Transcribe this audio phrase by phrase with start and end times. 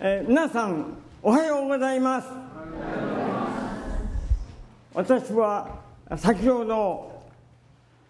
[0.00, 2.28] えー、皆さんおはようございます。
[4.94, 5.80] 私は
[6.16, 7.24] 先ほど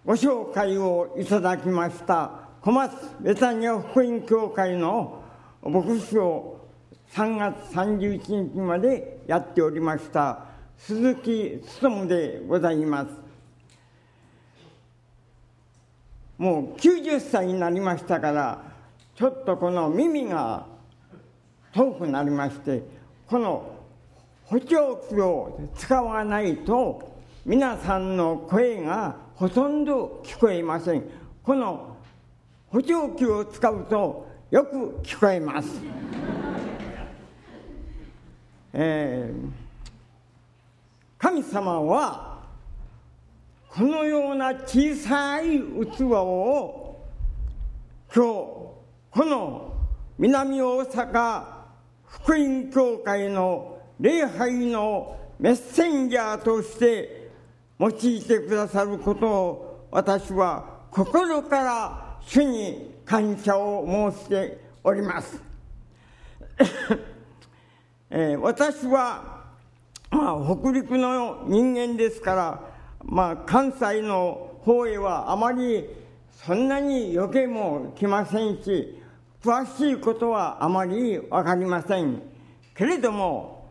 [0.05, 2.31] ご紹介をいただきました
[2.61, 5.23] 小松ベタニア福音教会の
[5.63, 6.61] 牧師を
[7.15, 10.45] 3月31日までやっておりました
[10.77, 13.09] 鈴木勉でございます。
[16.37, 18.63] もう90歳になりましたから
[19.17, 20.77] ちょっとこの耳が
[21.79, 22.83] 遠くなりまして
[23.29, 23.71] この
[24.47, 31.05] 補聴器を使わないと皆さんの声がほとんど聞こえません。
[31.41, 31.97] この
[32.67, 35.69] 補聴器を使うとよく聞こえます。
[38.75, 39.49] えー、
[41.17, 42.39] 神様は
[43.69, 47.07] このような小さい器を
[48.13, 48.75] 今日こ
[49.15, 49.75] の
[50.19, 51.58] 南大阪
[52.09, 57.31] 福音教会の礼拝のメッセンジャーとして
[57.79, 65.43] 用いてくださることを私は心から主に感謝を申しております。
[68.11, 69.45] えー、私は、
[70.11, 72.61] まあ、北陸の人間ですから、
[73.05, 75.87] まあ、関西の方へはあまり
[76.33, 78.98] そんなに余計も来ませんし
[79.43, 82.23] 詳しいことはあまり分かりません。
[82.75, 83.69] けれども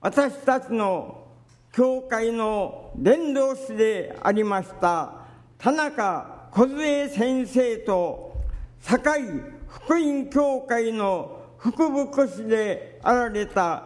[0.00, 1.26] 私たちの
[1.72, 5.12] 教会の伝道師でありました
[5.58, 8.36] 田中梢先生と
[8.80, 9.22] 堺
[9.66, 13.84] 福音教会の福牧師であられた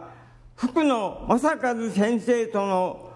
[0.55, 3.11] 福野正和先生との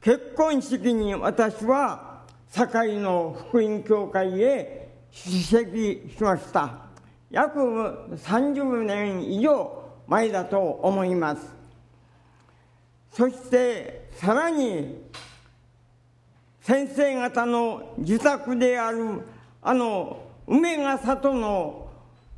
[0.00, 6.87] 結婚式に私は堺の福音教会へ出席しました。
[7.30, 7.58] 約
[8.16, 9.70] 30年以上
[10.06, 11.42] 前だと思います。
[13.12, 15.02] そしてさらに
[16.60, 19.22] 先生方の自宅である
[19.62, 21.90] あの梅ヶ里の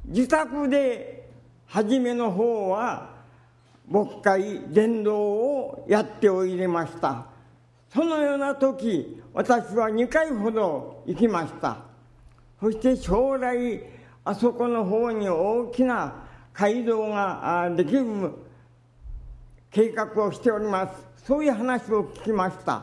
[0.07, 1.29] 自宅で
[1.67, 3.11] 初めの方は
[3.89, 7.27] 牧会伝道をやっておいでました。
[7.93, 11.79] そのような時私は2回ほど行きました。
[12.61, 16.15] そして将来あそこの方に大きな
[16.53, 18.05] 街道ができる
[19.71, 21.25] 計画をしております。
[21.25, 22.83] そういう話を聞きました。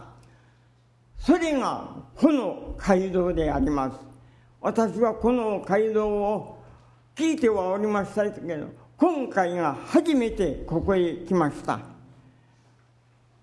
[1.18, 3.98] それがこの街道であります。
[4.62, 6.58] 私はこの街道を
[7.16, 8.68] 聞いてはおりましたけど
[8.98, 11.80] 今回が初めてここへ来ました。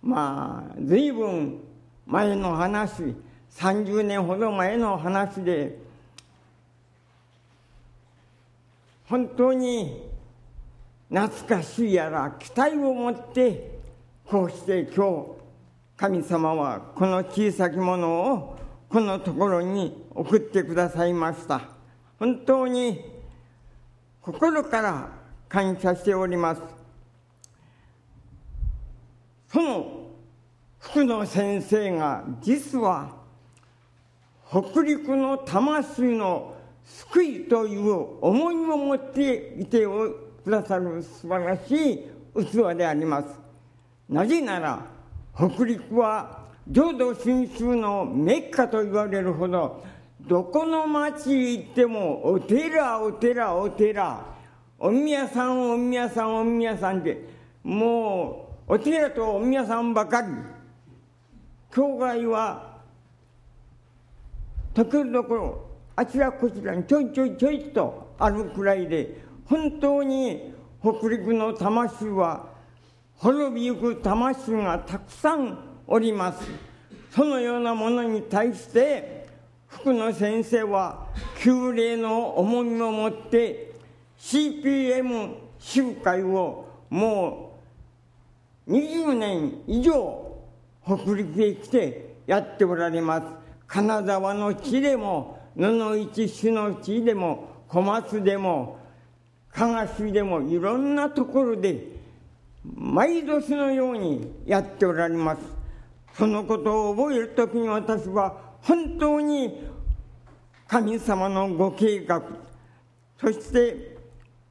[0.03, 1.61] まあ随分
[2.07, 3.15] 前の話
[3.51, 5.84] 30年ほど前の話で
[9.07, 10.09] 本当に
[11.11, 13.79] 懐かしいやら期待を持って
[14.25, 15.45] こうして今日
[15.97, 21.63] 神様はこの小さきものをこのところに送ってくださいました。
[22.19, 23.05] 本当に
[24.21, 25.09] 心から
[25.49, 26.63] 感謝しております。
[29.49, 30.05] その
[30.79, 33.17] 福野先生が実は
[34.49, 36.55] 北陸の魂の
[36.85, 43.29] 救いという思いを持っていてくださる素晴らしい器であります。
[44.09, 44.87] なぜなら
[45.35, 49.85] 北陸は浄土真宗のメッカと言われるほど
[50.21, 54.25] どこの町行ってもお寺お寺お寺
[54.79, 57.29] お宮さんお宮さんお宮さんで
[57.63, 60.29] もうお寺とお宮さんばかり。
[61.75, 62.79] 教会は
[64.73, 72.47] ところどころあちらこちらにちょいちょいちょいとあるくらいで本当に北陸の魂は
[73.17, 76.41] 滅びゆく魂がたくさんおります。
[77.11, 79.29] そのようなものに対して
[79.69, 81.07] 福野先生は
[81.39, 83.73] 旧礼の重みを持って
[84.19, 87.61] CPM 集会をも
[88.67, 90.37] う20年以上
[90.85, 93.27] 北陸へ来てやっておられます。
[93.67, 98.79] 金沢の地でも布市市の地でも小松でも
[99.51, 101.87] 加賀市でもいろんなところで
[102.65, 105.43] 毎年のようにやっておられます。
[106.15, 109.69] そのことを覚える時に私は本当に
[110.67, 112.23] 神様のご計画
[113.21, 113.97] そして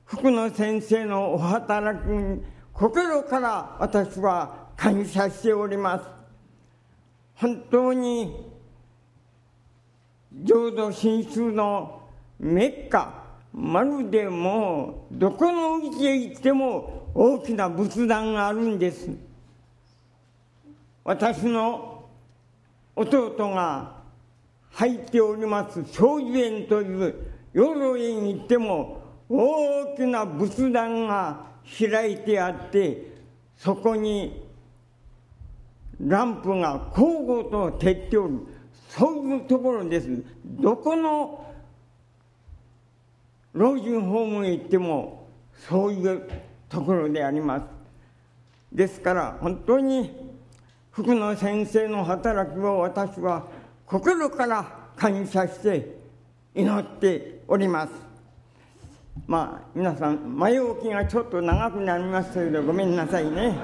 [0.05, 6.05] 福野先生のお働きに心から私は感謝しております。
[7.35, 8.52] 本当に
[10.41, 12.01] 浄土真宗の
[12.39, 19.09] メッカまるでもうどこのうちへ行っても大きな仏壇があるんです。
[21.03, 22.05] 私の
[22.95, 24.01] 弟が
[24.71, 27.15] 入っております長寿園という
[27.53, 31.47] 養老院に行っても大きな仏壇が
[31.77, 33.13] 開いてあって
[33.57, 34.43] そこに
[35.99, 38.47] ランプが交互と照っておる。
[38.95, 40.23] そういうところです。
[40.45, 41.43] どこの
[43.53, 45.27] 老人ホームへ行っても
[45.67, 46.29] そういう
[46.69, 47.65] ところであります。
[48.71, 50.11] ですから本当に
[50.91, 53.47] 福野先生の働きを私は
[53.87, 55.97] 心から感謝して
[56.53, 57.93] 祈っております。
[59.25, 63.57] まあ皆さん前置きがちょっと長くなりましたけどごめんなさいね。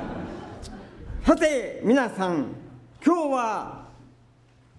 [1.24, 2.48] さて皆さん
[3.06, 3.79] 今日は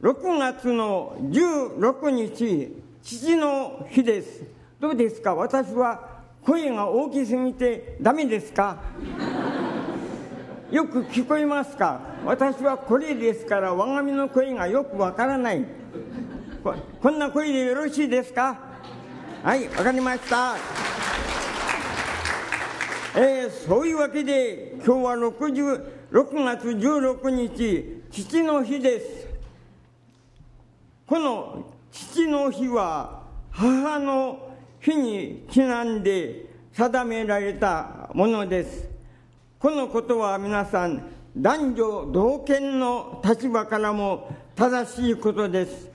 [0.02, 4.44] 6月の16日父の日です。
[4.80, 5.34] どうですか？
[5.34, 8.78] 私は声が大きすぎてダメですか？
[10.70, 12.00] よく聞こえますか？
[12.24, 15.66] 私はこれですから我が身の声がよくわからない。
[17.02, 18.58] こんな声でよろしいですか？
[19.42, 20.56] はいわかりました。
[23.16, 29.19] えー、そういうわけで今日は6 6月16日父の日です。
[31.10, 38.88] この父の日は母の日にちなんで定められたものです。
[39.58, 41.02] このことは皆さん
[41.36, 45.88] 男女同権の立場からも正しいことです。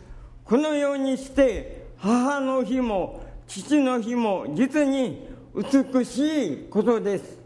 [0.44, 7.38] このようにして母の日も父の日も実に美しいことです。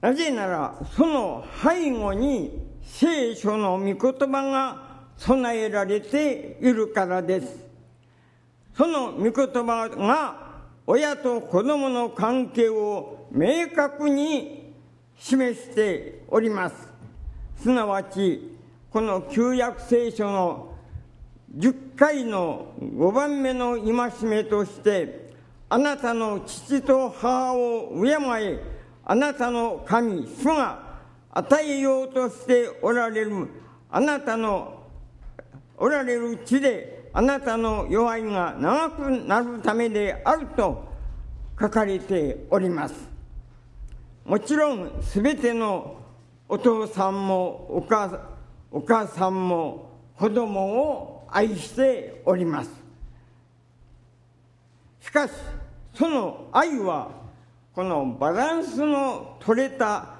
[0.00, 3.96] なぜならその背後に聖書の御言
[4.32, 4.85] 葉が
[5.18, 7.64] 備えられているからです。
[8.76, 10.46] その御言葉が
[10.86, 14.72] 親と子供の関係を明確に
[15.18, 16.92] 示しております。
[17.56, 18.56] すなわち
[18.90, 20.74] この旧約聖書の
[21.56, 25.32] 10回の5番目の戒めとして
[25.68, 28.60] あなたの父と母を敬え
[29.04, 30.98] あなたの神主が
[31.32, 33.48] 与えようとしておられる
[33.90, 34.75] あなたの
[35.76, 40.84] おられる地であなたの弱いが長くなるためであると
[41.58, 42.94] 書かれております。
[44.24, 45.96] もちろんすべての
[46.48, 48.20] お父さんもお母
[48.70, 52.70] お母さんも子供を愛しております。
[55.00, 55.32] しかし
[55.94, 57.10] その愛は
[57.74, 60.16] このバランスの取れた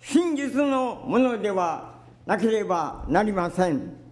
[0.00, 1.94] 真実のものでは
[2.26, 4.03] なければなりません。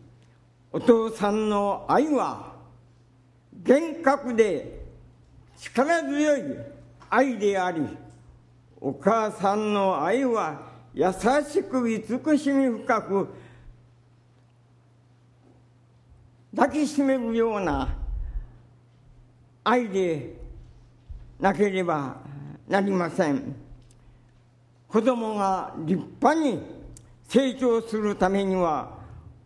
[0.73, 2.55] お父さんの愛は
[3.63, 4.81] 厳格で
[5.59, 6.41] 力強い
[7.11, 7.87] 愛であり
[8.81, 11.13] お母さんの愛は優
[11.49, 13.29] しく慈しみ深く
[16.57, 17.95] 抱きしめるような
[19.65, 20.37] 愛で
[21.39, 22.17] なければ
[22.69, 23.55] なりません。
[24.89, 26.61] 子供が立派に
[27.27, 29.02] 成長するためには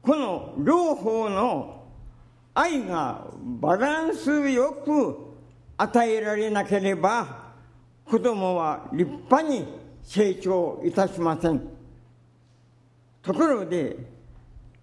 [0.06, 1.82] この両方の
[2.54, 3.26] 愛が
[3.60, 5.34] バランスよく
[5.76, 7.54] 与えられなければ
[8.04, 9.66] 子供は立派に
[10.04, 11.60] 成長いたしません。
[13.20, 13.96] ところで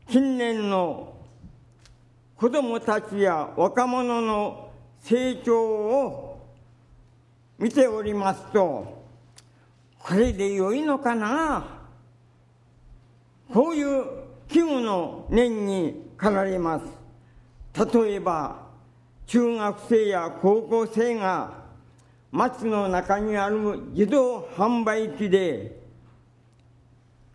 [0.09, 1.13] 近年の
[2.35, 6.49] 子供たちや若者の成長を
[7.57, 9.01] 見ておりますと
[9.97, 11.65] これで良いのかな？
[13.53, 14.22] こういう
[14.53, 16.85] 危惧の念に駆られます。
[17.91, 18.67] 例えば
[19.25, 21.63] 中学生や高校生が
[22.31, 23.57] 町の中にある
[23.93, 25.81] 自動販売機で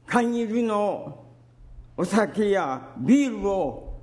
[0.07, 1.25] 缶入りの
[1.97, 3.99] お酒やビールを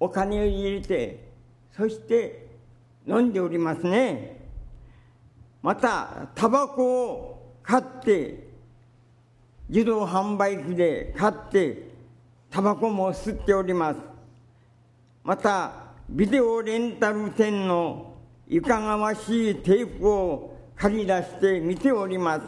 [0.00, 1.28] お金を入れて
[1.76, 2.48] そして
[3.06, 4.40] 飲んでおりますね。
[5.62, 8.48] またタバコを買って
[9.68, 11.89] 自動販売機で買って
[12.50, 14.00] タバコも吸っております。
[15.22, 15.72] また
[16.08, 18.14] ビデオレンタル店の
[18.48, 22.42] いかがわしいテープを借り出して見ております。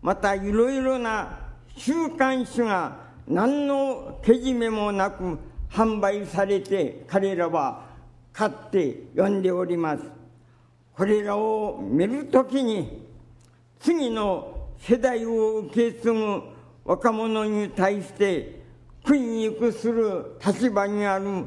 [0.00, 1.36] またいろいろな
[1.76, 5.36] 週刊誌が何のけじめもなく
[5.68, 7.86] 販売されて彼らは
[8.32, 10.04] 買って読んでおります。
[10.94, 13.08] これらを見るときに
[13.80, 16.42] 次の世代を受け継ぐ
[16.84, 18.61] 若者に対して
[19.04, 21.44] 訓育する立場にある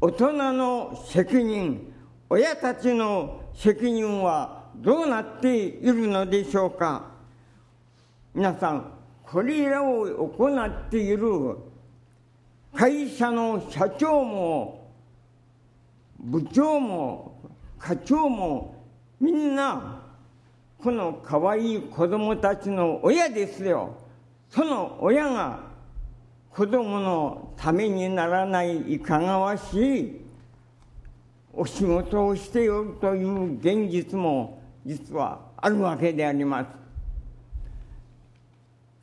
[0.00, 1.92] 大人の責任
[2.28, 7.06] 親たちの責任はどうなっているのでしょうか。
[8.34, 8.92] 皆さん
[9.24, 11.56] これらを行っている
[12.74, 14.92] 会社の社長も
[16.20, 17.40] 部長も
[17.78, 18.84] 課長も
[19.20, 20.02] みんな
[20.78, 23.96] この可愛い子供たちの親ですよ。
[24.50, 25.67] その親が
[26.58, 30.20] 子供のためにならないいかがわしい。
[31.52, 36.64] お仕事をしているという現実も実はあるわけでありま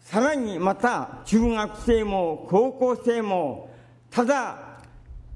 [0.02, 0.12] す。
[0.12, 3.70] さらにまた中学生も高校生も
[4.12, 4.82] ただ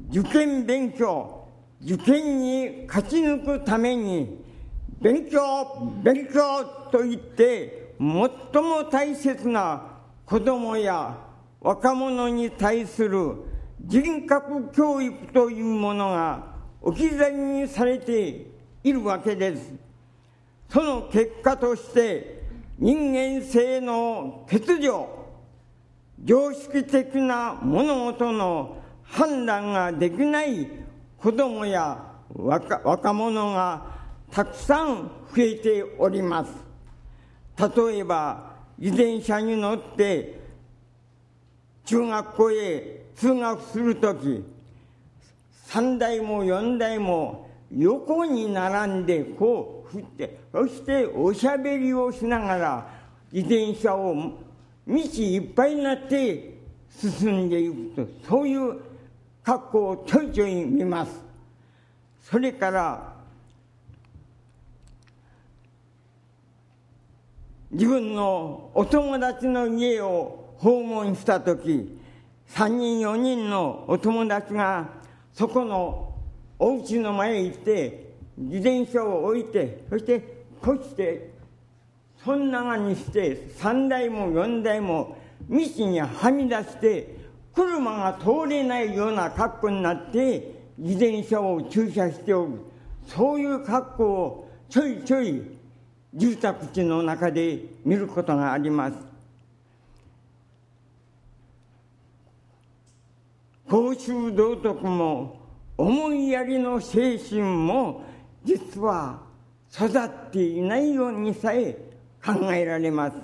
[0.10, 1.48] 受験勉強
[1.82, 4.44] 受験に勝ち抜くために
[5.00, 11.29] 勉強勉強と言って最も大切な子供や
[11.62, 13.36] 若者に対する
[13.82, 18.48] 人格教育というものが置き去りにされて
[18.84, 19.74] いるわけです。
[20.70, 22.44] その結果として
[22.78, 25.08] 人間性の欠如
[26.24, 30.68] 常識的な物事の判断ができない
[31.18, 33.86] 子供や若若者が
[34.32, 36.52] たくさん増えております。
[37.58, 40.39] 例えば自転車に乗って
[41.90, 44.46] 中学校へ通学するとき
[45.70, 52.88] 3台も4台も横に並んでこう振ってそしておしゃべりをしながら
[53.32, 54.14] 自転車を
[54.88, 56.60] 道いっぱいになって
[56.96, 58.82] 進んでいくとそういう
[59.44, 61.20] 格好をちょいちょい見ます。
[62.22, 63.14] それから
[67.72, 71.98] 自分のお友達の家を訪問した時
[72.50, 74.88] 3人4人のお友達が
[75.34, 76.14] そこの
[76.58, 81.32] お家の前へ行って自転車を置いてそしてこして
[82.24, 85.18] そんながにして3台も4台も
[85.50, 87.16] 道にはみ出して
[87.54, 92.52] 車が通れないような格好になって自転車を駐車しておる。
[93.08, 95.42] そういう格好をちょいちょい
[96.14, 99.09] 住宅地の中で見ることがあります。
[103.70, 105.40] 公衆道徳も
[105.78, 108.04] 思いやりの精神も
[108.44, 109.22] 実は
[109.72, 111.78] 育っていないようにさえ
[112.26, 113.18] 考えられます。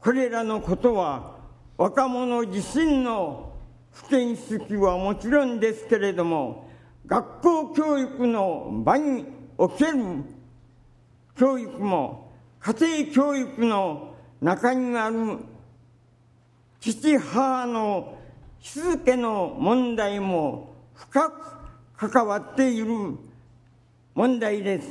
[0.00, 1.36] これらのことは
[1.78, 3.54] 若者自身の
[3.90, 6.68] 不見識はもちろんですけれども
[7.06, 9.24] 学校教育の場に
[9.56, 10.24] おける
[11.36, 15.38] 教育も家庭教育の中にある
[16.80, 18.18] 父母の
[18.62, 21.30] しつけの問題も深
[21.96, 22.86] く関わっている
[24.14, 24.88] 問題です。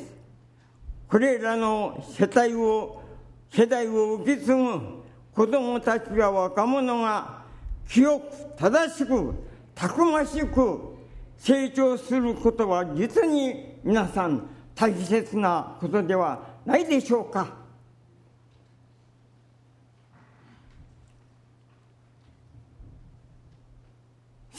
[1.08, 3.02] これらの世帯を、
[3.50, 7.44] 世代を受け継ぐ子供たちや若者が
[7.88, 8.26] 清く
[8.58, 9.34] 正しく
[9.74, 10.96] たくましく
[11.38, 17.61] 成長することは実に皆さん大切なことではないでしょうか。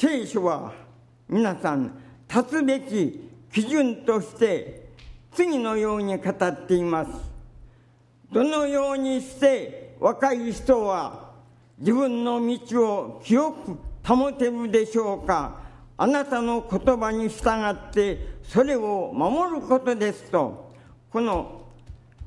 [0.02, 0.72] 聖書は
[1.28, 1.96] 皆さん
[2.28, 4.88] 立つべき基準として
[5.30, 7.10] 次のように語っています。
[8.32, 11.30] どのようにして若い人は
[11.78, 15.60] 自分の道を清く保てるでしょうか
[15.96, 20.72] あなたの言葉に従ってそれを守ることですと
[21.12, 21.62] この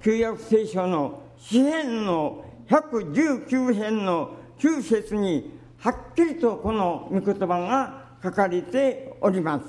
[0.01, 5.54] 旧約聖書の詩篇の119編の9節に
[5.85, 9.65] はっきりとこの御言葉が書かれております。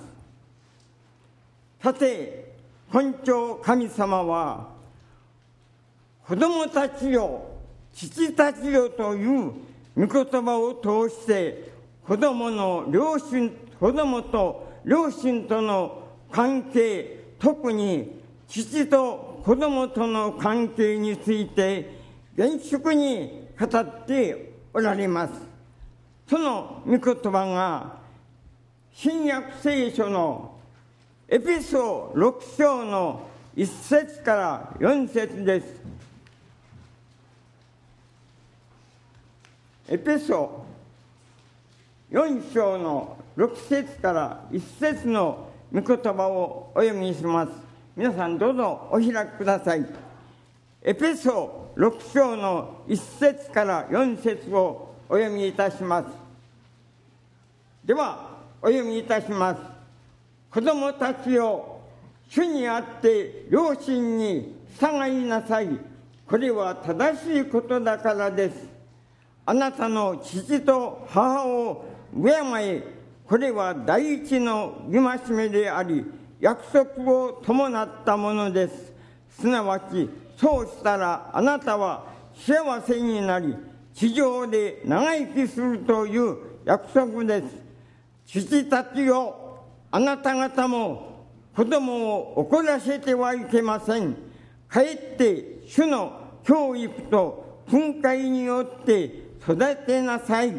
[1.83, 2.57] さて
[2.89, 4.69] 本庁神様は
[6.27, 7.43] 子供たちよ
[7.93, 9.53] 父たちよという
[9.95, 11.71] 御言葉を通して
[12.07, 21.91] 子供の両親子供と両親との関係特に父と子供との関係について
[22.35, 25.56] 厳粛に語っておられます。
[26.29, 27.99] その御言葉が
[28.93, 30.57] 新約聖書の
[31.29, 35.67] エピソー6章の1節から4節です。
[39.89, 40.65] エペソ
[42.11, 47.53] 4章の6節から1節の御言葉をお読みします。
[47.97, 49.87] 皆さんどうぞお開きください。
[50.83, 56.07] エペソ6章の1節から4節をお読みいたします
[57.85, 58.31] では
[58.63, 59.61] お読みいたします
[60.51, 61.77] 子供たちを
[62.29, 65.69] 主にあって両親に従いなさい。
[66.27, 68.69] これは正しいことだからです。
[69.45, 71.85] あなたの父と母を
[72.15, 72.31] 敬
[72.63, 72.83] え。
[73.27, 76.05] これは第一の戒めであり、
[76.41, 78.93] 約束を伴ったものです。
[79.31, 83.57] すなわち、そうしたらあなたは幸せになり、
[83.97, 86.37] 地上で長生きするという
[86.67, 87.47] 約束です。
[88.27, 89.35] 父たちよ、
[89.91, 91.25] あなた方も
[91.57, 94.15] 子供を怒らせてはいけません。
[94.69, 96.13] かえって主の
[96.45, 99.05] 教育と訓戒によって
[99.41, 100.53] 育てなさい。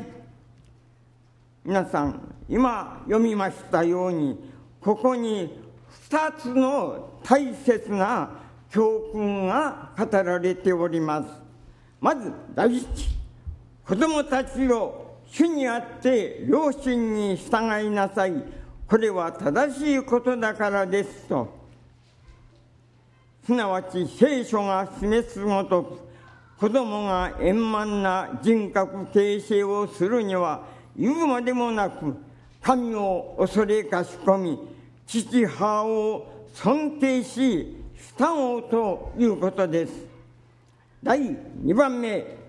[1.64, 4.52] 皆さん、今読みましたように、
[4.82, 5.64] ここに
[6.10, 8.32] 二つの大切な
[8.72, 11.30] 教訓が語られております。
[12.02, 13.17] まず、第一、
[13.88, 18.34] 子供たちを主にあって両親に従いなさい。
[18.86, 21.56] これは正しいことだからですと。
[23.46, 26.00] すなわち聖書が示すごとく、
[26.60, 30.64] 子供が円満な人格形成をするには
[30.98, 32.14] 言うまでもなく、
[32.62, 34.60] 神を恐れかしこみ、
[35.06, 37.78] 父母を尊敬し、
[38.18, 39.94] 従うということです。
[41.02, 42.47] 第2番目、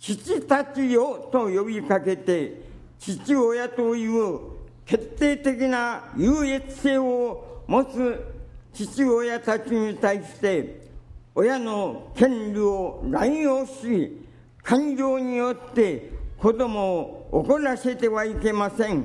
[0.00, 2.62] 父たちよと呼びかけて、
[2.98, 8.24] 父親という決定的な優越性を持つ
[8.72, 10.88] 父親たちに対して
[11.34, 14.26] 親の権利を乱用し
[14.62, 19.04] 感情によって子供を怒らせてはいけません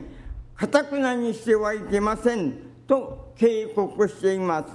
[0.56, 2.54] かたくなにしてはいけません
[2.88, 4.70] と警告しています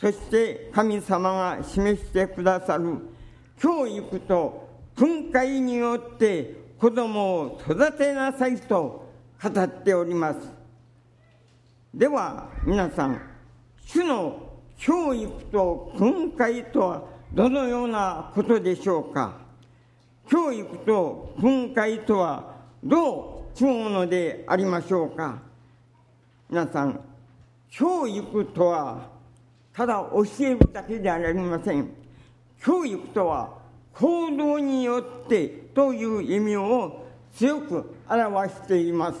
[0.00, 2.98] そして神様が示してくださる
[3.60, 4.67] 教育と
[4.98, 9.08] 訓戒によって子供を育てなさいと
[9.40, 10.38] 語っております。
[11.94, 13.20] では皆さん、
[13.86, 19.36] 主の教育と訓戒とはどのようなことでしょうか？
[20.28, 25.38] 教育と訓戒とはどう違うのでありましょうか？
[26.50, 27.00] 皆さん、
[27.70, 29.10] 教育とは
[29.72, 31.88] ただ教えるだけではありません。
[32.60, 33.57] 教育とは
[33.98, 39.18] 行動によってという意味を強く表しています。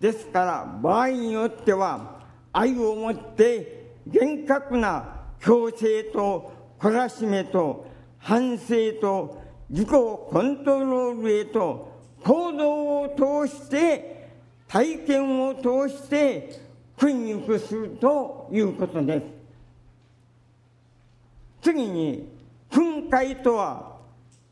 [0.00, 2.20] ですから場合によっては
[2.52, 7.86] 愛を持って厳格な強制と懲らしめと
[8.18, 11.92] 反省と自己コントロールへと
[12.22, 13.08] 行動を
[13.46, 14.30] 通して
[14.66, 16.60] 体験を通して
[16.96, 19.24] 訓育するということです。
[21.60, 22.33] 次に
[22.74, 23.98] 訓戒とは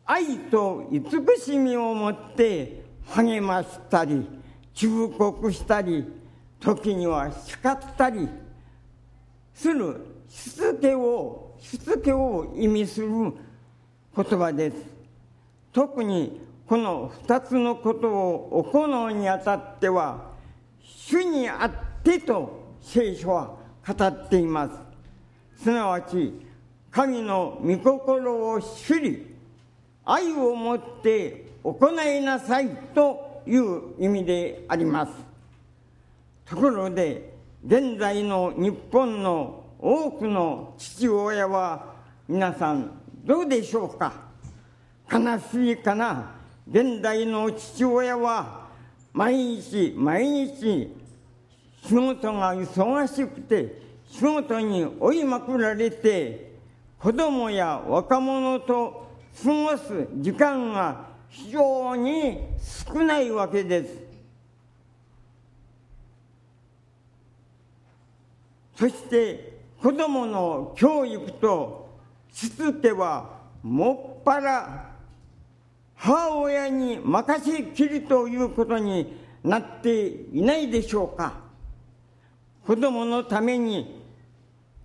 [0.04, 4.24] 愛と慈しみを持って励ましたり
[4.72, 6.06] 忠告したり
[6.60, 8.28] 時には叱ったり
[9.52, 9.96] する
[10.28, 13.34] しつけをしつけを意味する言
[14.38, 14.76] 葉です。
[15.72, 20.30] 特にこの二つのことを行うにあたっては
[20.80, 24.68] 主にあってと聖書は語っていま
[25.56, 25.62] す。
[25.64, 26.51] すなわち
[26.92, 29.34] 神の御心を知り
[30.04, 35.12] 愛を持って行いなさいという意味であります。
[36.44, 37.32] ところで、
[37.64, 41.94] 現在の日本の多くの父親は
[42.28, 42.90] 皆さん
[43.24, 44.12] どうでしょうか？
[45.10, 46.34] 悲しいかな？
[46.70, 48.68] 現代の父親は
[49.14, 50.94] 毎日毎日
[51.86, 56.51] 仕事が忙しくて仕事に追いまくられて
[57.02, 59.08] 子供や若者と
[59.42, 62.38] 過ごす時間が非常に
[62.86, 63.98] 少ないわけです。
[68.76, 71.98] そして子供の教育と
[72.32, 74.92] しつけはもっぱら
[75.96, 81.34] 母親に任せきりということになっていないでしょうか
[82.64, 84.01] 子供のために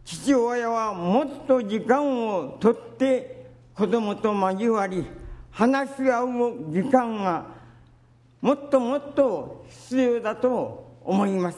[0.07, 5.05] 父親はもっと時間をとって子供と交わり
[5.51, 6.27] 話し合う
[6.71, 7.45] 時間が
[8.39, 11.57] もっともっと必要だと思います。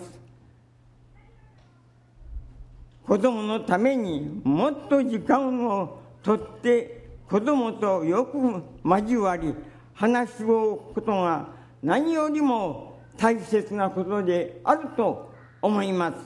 [3.05, 9.53] 子供のためにもっと時間をとって子供とよく交わり
[9.93, 11.49] 話し合うことが
[11.83, 15.31] 何よりも大切なことであると
[15.61, 16.17] 思います。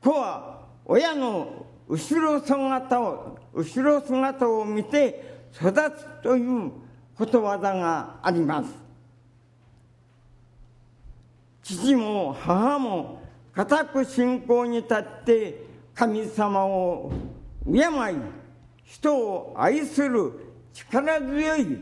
[0.00, 0.57] 子は
[0.88, 6.72] 親の後ろ姿を後ろ姿を見て育つという
[7.14, 8.70] ことわざがあります。
[11.62, 13.20] 父も母も
[13.52, 17.12] 固く信仰に立って神様を
[17.66, 17.82] 敬い
[18.84, 20.32] 人を愛する
[20.72, 21.78] 力強い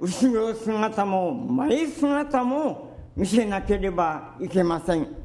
[0.00, 5.21] 後ろ姿も前姿も見せなければいけません。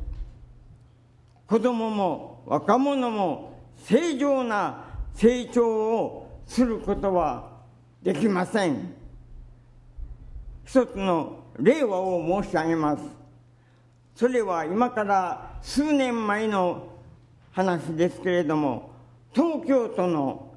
[1.48, 7.50] 子供も若者も正常な成長をすることは
[8.04, 8.94] できません。
[10.66, 13.04] 一つの令和を申し上げます。
[14.16, 16.90] それは今から数年前の
[17.52, 18.92] 話ですけれども
[19.34, 20.54] 東京都の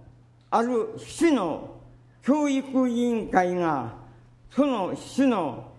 [0.50, 1.76] ある市の
[2.22, 3.94] 教育委員会が
[4.50, 5.70] その市の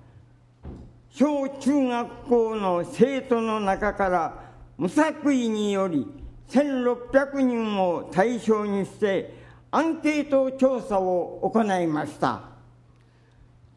[1.09, 4.50] 小中学校の生徒の中から
[4.81, 6.07] 無作為により
[6.49, 9.31] 1600人を対象にして
[9.69, 12.41] アンケート調査を行いました。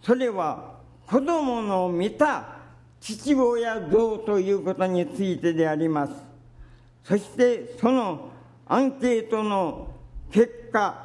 [0.00, 2.56] それは子どもの見た
[3.00, 6.14] 父親像ということについてであります。
[7.02, 8.30] そしてその
[8.66, 9.88] アンケートの
[10.32, 11.04] 結果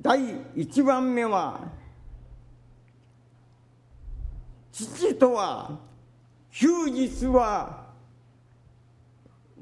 [0.00, 0.20] 第
[0.54, 1.62] 1番目は
[4.70, 5.80] 父とは
[6.52, 7.83] 休日は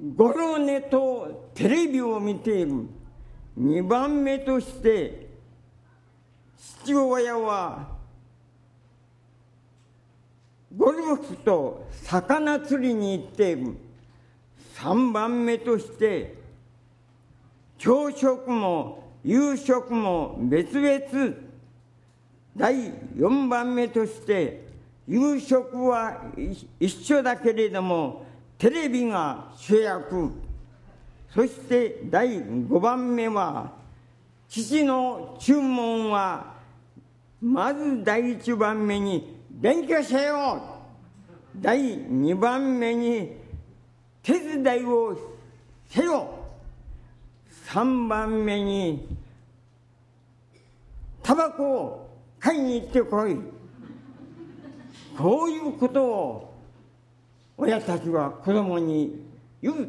[0.02, 2.88] ゴロネとテレビを見ている。
[3.56, 5.28] 2番目として
[6.82, 7.86] 父親は
[10.74, 13.76] ゴルフと魚釣りに行っている。
[14.74, 16.34] 3番目として
[17.78, 21.34] 朝食も夕食も別々。
[22.56, 22.74] 第
[23.16, 24.66] 4番目として
[25.06, 26.24] 夕食は
[26.80, 28.31] 一緒だけれども
[28.62, 30.30] テレビが主役。
[31.34, 33.72] そして第5番目は
[34.48, 36.54] 父の注文は
[37.40, 40.62] まず第1番目に勉強せよ
[41.56, 43.32] 第2番目に
[44.22, 45.18] 手伝いを
[45.88, 46.30] せよ。
[47.66, 49.08] 3番目に
[51.20, 53.36] タバコを買いに行ってこい。
[55.18, 56.51] こういうことを
[57.62, 59.24] 親たちは子供に
[59.62, 59.88] 言う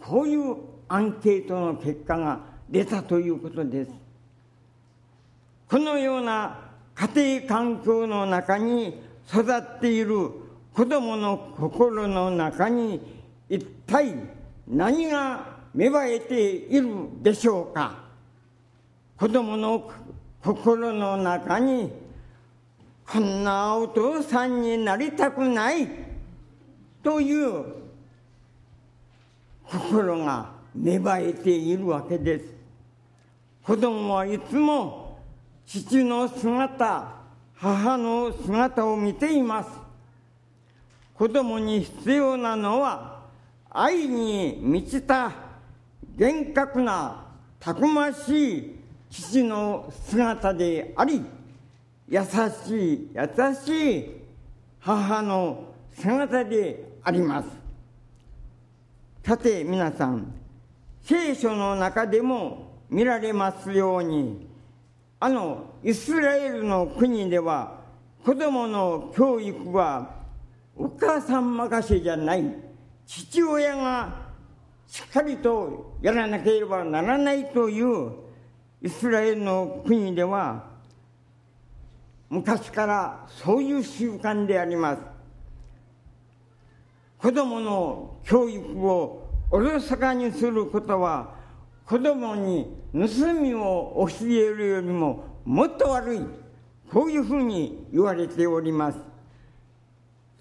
[0.00, 0.54] こういう
[0.86, 2.38] アンケートの結果が
[2.70, 3.90] 出たということです。
[5.68, 6.56] このような
[6.94, 10.30] 家庭環境の中に育っている
[10.72, 13.00] 子供の心の中に
[13.48, 14.14] 一体
[14.68, 18.04] 何が芽生えているでしょうか。
[19.18, 19.90] 子供の
[20.40, 21.90] 心の中に
[23.04, 26.03] こんなお父さんになりたくない。
[27.04, 27.66] という
[29.62, 32.46] 心が芽生えているわけです。
[33.62, 35.18] 子供はいつも
[35.66, 37.12] 父の姿、
[37.54, 39.70] 母の姿を見ています。
[41.14, 43.22] 子供に必要なのは
[43.70, 45.30] 愛に満ちた
[46.16, 47.26] 厳格な
[47.60, 48.76] たくましい
[49.10, 51.22] 父の姿であり
[52.08, 52.20] 優
[52.66, 54.10] しい優しい
[54.80, 57.48] 母の姿であります。
[59.22, 60.34] さて皆さん
[61.02, 64.48] 聖書の中でも見られますように
[65.20, 67.80] あのイスラエルの国では
[68.24, 70.14] 子供の教育は
[70.76, 72.44] お母さん任せじゃない
[73.06, 74.24] 父親が
[74.86, 78.12] しっかりとやらなければならないという
[78.82, 80.64] イスラエルの国では
[82.30, 85.13] 昔からそういう習慣であります。
[87.24, 91.34] 子供の教育をおろそかにすることは
[91.86, 96.20] 子供に盗みを教えるよりももっと悪い。
[96.92, 98.98] こういうふうに言われております。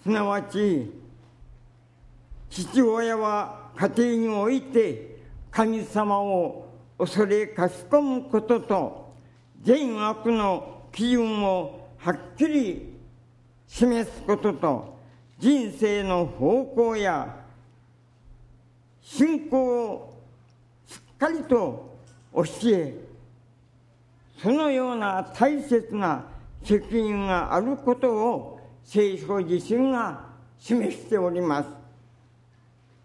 [0.04, 0.92] すなわち
[2.50, 5.20] 父親は家庭において
[5.52, 6.68] 神様を
[6.98, 9.14] 恐れかしこむことと
[9.62, 12.94] 善悪の基準をはっきり
[13.70, 14.93] 示すことと
[15.44, 17.36] 人生の方向や
[19.02, 20.18] 信仰を
[20.88, 21.98] しっかりと
[22.34, 22.96] 教え
[24.42, 26.24] そのような大切な
[26.64, 30.28] 責任があることを聖書自身が
[30.58, 31.70] 示しております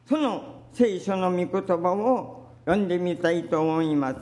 [0.08, 4.20] その聖書の御言葉を読んでみたいと思います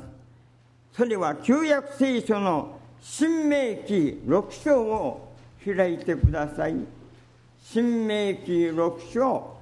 [0.94, 6.95] それは旧約聖書の新明記6章を開いてください。
[7.68, 9.56] 新明記六章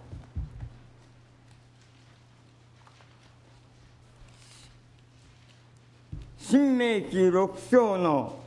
[6.38, 8.38] 新明記六章の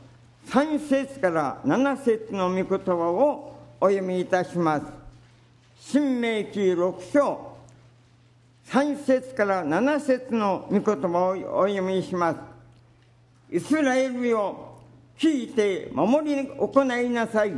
[0.46, 4.86] 三節から七節の御言葉をお読みいたします
[5.80, 7.56] 新明記6章
[8.68, 12.38] 3節から7節の御言葉をお読みします。
[13.50, 14.76] イスラエルよ、
[15.18, 17.52] 聞いて守り行いなさい。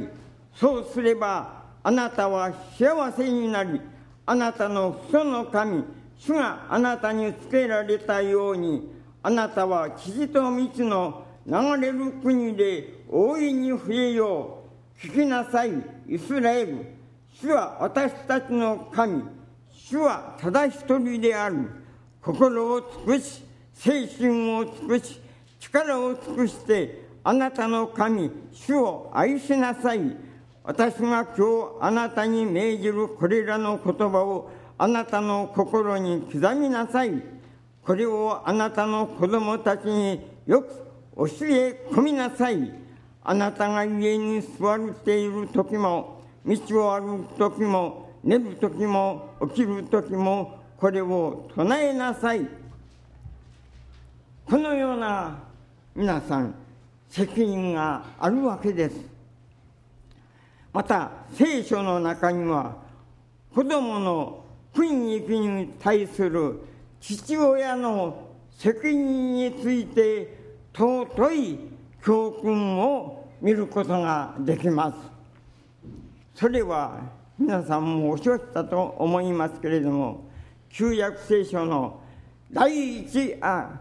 [0.54, 3.80] そうすればあなたは幸せになり、
[4.26, 5.84] あなたの父祖の神、
[6.18, 14.58] 主があなたにつけられたように、あなたは地と蜜の流れる国で大いに増えよ
[15.02, 15.06] う。
[15.06, 15.72] 聞きなさい、
[16.06, 16.86] イスラエル。
[17.40, 19.24] 主は私たちの神。
[19.72, 21.70] 主はただ一人である。
[22.20, 25.18] 心を尽くし、精神を尽くし、
[25.58, 30.29] 力を尽くして、あなたの神、主を愛しなさい。
[30.62, 37.22] 私が今日あなたに命じるこれらの言葉をあなたの心に刻みなさい。
[37.82, 40.68] これをあなたの子供たちによく
[41.16, 42.72] 教え込みなさい。
[43.22, 52.46] あなたが家に座っている時も、道を歩く時も、寝る時も、起きる時も、これを唱えなさい。
[54.46, 55.38] このような
[55.94, 56.54] 皆さん、
[57.08, 59.09] 責任があるわけです。
[60.72, 62.76] また、聖書の中には、
[63.54, 66.60] 子供の雰囲気に対する
[67.00, 70.38] 父親の責任について
[70.72, 71.58] 尊い
[72.04, 74.96] 教訓を見ることができます。
[76.34, 77.00] それは
[77.38, 80.24] 皆さんもおっしゃったと思いますけれども、
[80.68, 82.00] 旧約聖書の
[82.52, 83.80] 第一、あ、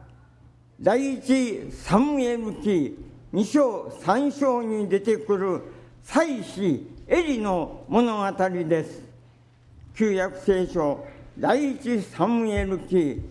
[0.82, 2.98] 第一サムエル記
[3.34, 5.62] 2章3章に出てくる
[6.12, 9.04] 祭司エリの物語です。
[9.94, 11.06] 旧約聖書
[11.38, 13.22] 第一サムエル記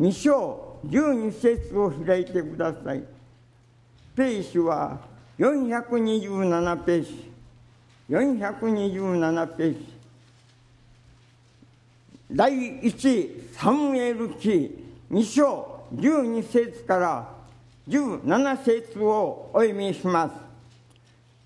[0.00, 3.04] 2章12節を開いてください。
[4.16, 4.98] ページは
[5.38, 7.30] 427ページ。
[8.08, 9.92] 427ページ。
[12.32, 17.28] 第一サムエル記2章12節から
[17.86, 20.51] 17節をお読みします。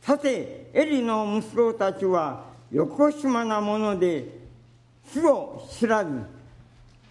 [0.06, 4.38] さて、エリの息子たちは、横島なもので、
[5.12, 6.12] 主を知らず、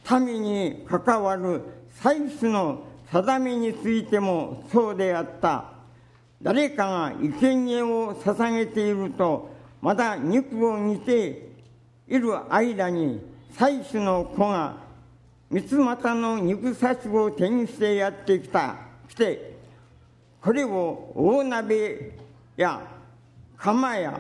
[0.10, 5.73] 民に関わる祭祀の定めについてもそうであった。
[6.41, 9.49] 誰かが生贄を捧げていると、
[9.81, 11.49] まだ肉を煮て
[12.08, 13.19] いる間に、
[13.58, 14.77] 祭祀の子が
[15.51, 18.77] 三つ股の肉刺しを手にしてやってきた。
[19.10, 19.58] 来て、
[20.41, 22.23] これを大鍋
[22.58, 22.82] や
[23.58, 24.20] 釜や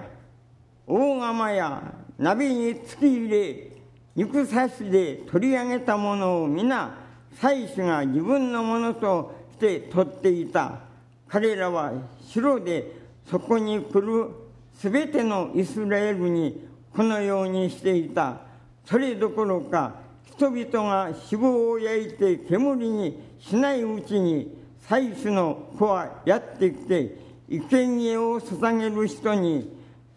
[0.87, 3.71] 大釜や鍋に突き入れ、
[4.15, 6.95] 肉刺しで取り上げたものを皆、
[7.39, 10.79] 祭司が自分のものとして取っていた。
[11.27, 11.91] 彼らは
[12.27, 12.95] 城で
[13.29, 14.29] そこに来る
[14.73, 18.37] すべてのイスラエルにこのようにしていた。
[18.85, 19.95] それどころか、
[20.25, 24.55] 人々が脂肪を焼いて煙にしないうちに、
[24.87, 29.71] 祭司の子はやってきて、生贄を捧げる人に、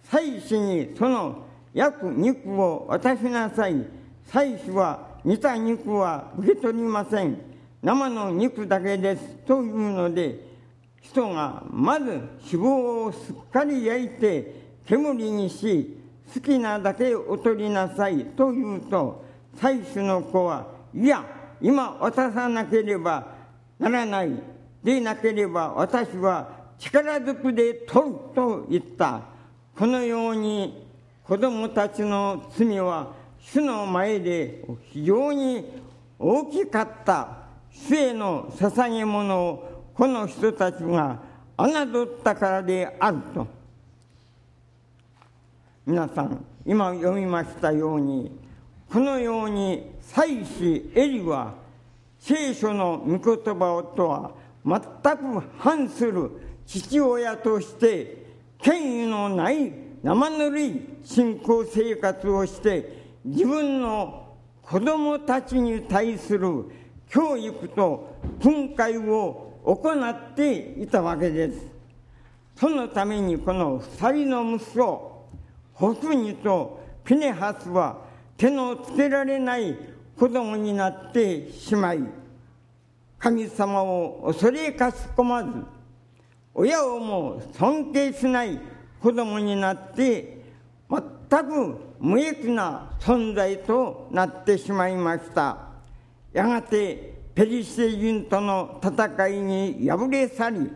[0.05, 3.85] 祭司にその焼く肉を渡しなさい。
[4.25, 7.39] 祭司は煮た肉は受け取りません。
[7.83, 9.37] 生の肉だけです。
[9.47, 10.47] というので、
[11.03, 14.55] 人がまず脂肪をすっかり焼いて
[14.87, 15.99] 煙にし、
[16.35, 18.25] 好きなだけお取りなさい。
[18.25, 19.25] と言うと、
[19.61, 21.25] 祭司の子は、いや、
[21.61, 23.35] 今渡さなければ
[23.79, 24.31] ならない。
[24.83, 29.23] でなければ私は力ずくで取ると言った。
[29.77, 30.87] このように
[31.25, 35.65] 子供たちの罪は主の前で非常に
[36.19, 37.29] 大きかった
[37.71, 41.21] 主への捧げ物をこの人たちが
[41.57, 43.47] 侮ったからであると。
[45.87, 48.31] 皆さん、今読みましたように、
[48.93, 51.55] このように祭司エリは
[52.19, 54.33] 聖書の御言葉とは
[54.65, 54.81] 全
[55.17, 56.31] く反する
[56.69, 58.27] 父親として
[58.59, 66.67] 権威のない生ぬるい信仰生活をして自分の子供たちに対する
[67.09, 71.67] 教育と訓戒を行っていたわけです。
[72.55, 75.27] そのためにこの二人の息子、
[75.73, 78.03] ホフニとピネハスは
[78.37, 79.75] 手のつけられない
[80.19, 82.01] 子供になってしまい、
[83.19, 85.78] 神様を恐れかしこまず、
[86.55, 88.59] 親をも尊敬しない
[89.01, 90.43] 子供になって
[90.91, 95.59] 全く無益な存在となってしまいました。
[96.33, 100.71] やがてペリシテ人との戦いに敗れ去り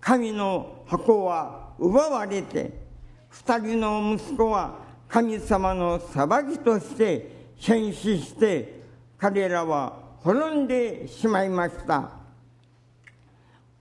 [0.00, 2.82] 神の箱は奪われて
[3.30, 4.76] 二人の息子は
[5.08, 8.82] 神様の裁きとして戦死して
[9.18, 12.10] 彼らは滅んでしまいました。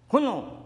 [0.07, 0.60] この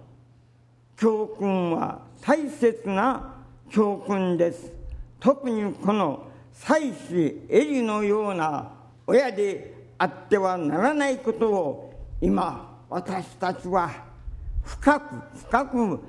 [0.97, 3.35] 教訓は大切な
[3.69, 4.71] 教訓です。
[5.19, 8.71] 特にこの妻子エリのような
[9.05, 13.91] 親であってはならないことを今私たちは
[14.63, 15.99] 深く深く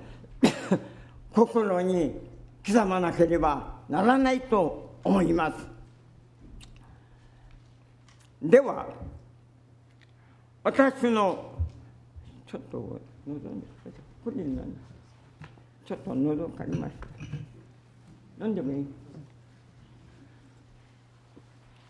[1.34, 2.20] 心に
[2.64, 5.66] 刻まなければならないと思います。
[8.42, 8.86] では
[10.62, 11.52] 私の
[12.46, 13.62] ちょっと喉に
[14.26, 14.74] これ何
[15.86, 17.06] ちょっと喉かりました。
[18.38, 18.86] 何でもいい、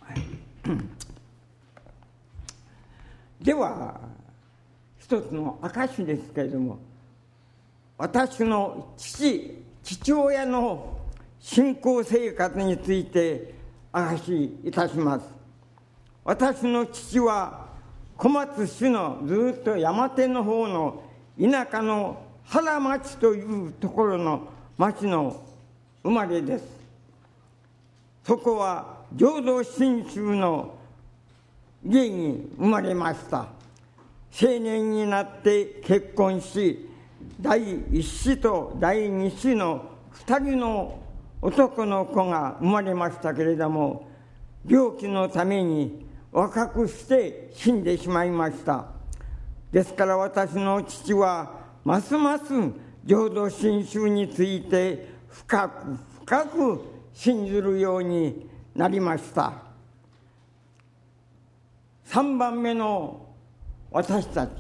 [0.03, 0.13] は
[3.41, 3.99] いでは
[4.99, 6.79] 一つの証ですけれども
[7.97, 10.99] 私の父父親の
[11.41, 13.55] 信仰生活について
[13.93, 15.25] 証しいたします。
[16.23, 17.69] 私の父は
[18.19, 21.03] 小松市のずっと山手の方の
[21.41, 25.43] 田舎の原町というところの町の
[26.03, 26.65] 生まれです。
[28.25, 30.75] そこは浄土真宗の
[31.85, 33.49] 家に生まれました。
[34.39, 36.89] 青年になって結婚し
[37.41, 39.91] 第一子と第二子の
[40.27, 41.01] 2人の
[41.43, 44.09] 男の子が生まれましたけれども
[44.67, 48.87] 病気のために若くして死んでしまいました。
[49.73, 52.53] ですから私の父はますます
[53.05, 56.81] 浄土真宗について深く深く
[57.15, 59.53] 信じるようになりました。
[62.09, 63.25] 3番目の
[63.93, 64.51] 私たち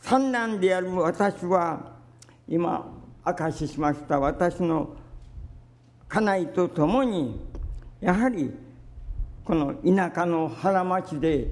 [0.00, 1.96] 三男である私は
[2.46, 2.86] 今
[3.24, 4.94] 証ししました私の
[6.08, 7.40] 家内と共に
[8.00, 8.54] やはり
[9.44, 11.48] この田舎の原町で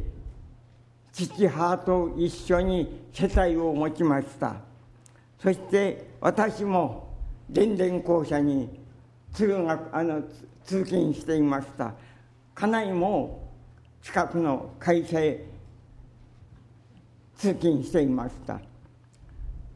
[1.13, 4.66] 父母と一緒に世帯を持ちました。
[5.39, 7.09] そして私も
[7.49, 8.69] 電電公社に
[9.33, 10.23] 通学あの
[10.65, 11.95] 通勤していました。
[12.55, 13.47] 家内も
[14.03, 15.45] 近くの会社へ
[17.37, 18.61] 通勤していました。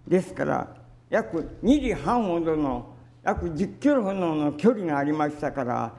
[0.09, 0.77] ですから
[1.11, 5.93] 約2里半ほどの約10キロほどの距離がありましたから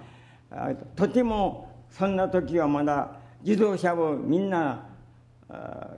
[0.96, 3.12] とてもそんな時はまだ
[3.44, 4.86] 自動車をみんな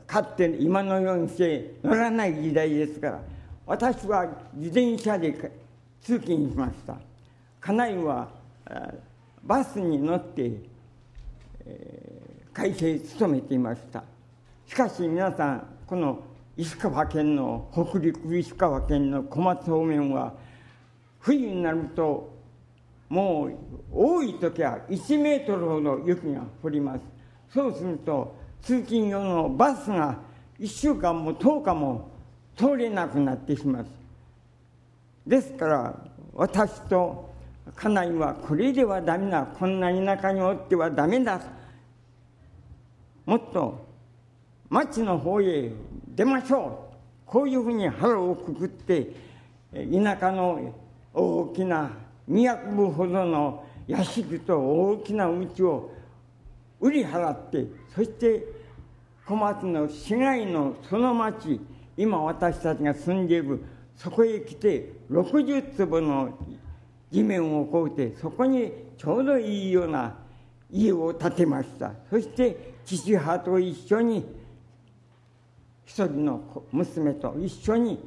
[0.06, 3.20] 買って今のようにして乗らない時代ですから
[3.66, 5.34] 私は自転車で
[6.02, 6.98] 通勤しました。
[7.62, 8.30] 家内は
[9.44, 10.52] バスに乗って、
[11.66, 12.14] えー
[12.54, 14.04] 会社へ勤めていました。
[14.68, 16.20] しかし皆さんこの
[16.56, 20.34] 石川県の北陸石川県の小松方面は
[21.20, 22.32] 冬になると
[23.10, 23.58] もう
[23.92, 27.02] 多い時は1メートルほど雪が降ります。
[27.52, 30.20] そうすると通勤用のバスが
[30.60, 32.12] 1週間も10日も
[32.56, 33.86] 通れなくなってしまう。
[35.26, 36.00] ですから
[36.34, 37.34] 私と
[37.76, 39.46] 家内はこれではダメだ。
[39.46, 41.40] こんな田舎におってはダメだ。
[43.26, 43.86] もっと
[44.70, 45.72] 町の方へ
[46.16, 46.94] 出ましょう。
[47.26, 49.08] こういうふうに腹をくくって
[49.72, 50.74] 田舎の
[51.14, 51.92] 大きな
[52.30, 55.92] 200部ほどの屋敷と大きな家を
[56.80, 58.44] 売り払ってそして
[59.26, 61.60] 小松の市街のその町
[61.96, 63.64] 今私たちが住んでいる
[63.96, 66.38] そこへ来て60坪の
[67.12, 70.16] 地面を買うてそこにちょうどいいような
[70.72, 71.92] 家を建てました。
[72.10, 74.26] そして父母と一緒に
[75.86, 78.00] 一人の娘と一緒に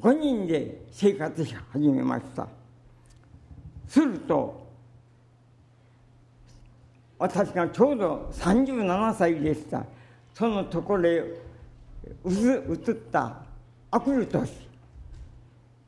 [0.00, 2.48] 5人で生活し始めました。
[3.86, 4.66] すると
[7.18, 9.84] 私がちょうど37歳でした。
[10.34, 11.51] そのところへ
[12.24, 13.36] 移った。
[13.90, 14.50] あくる年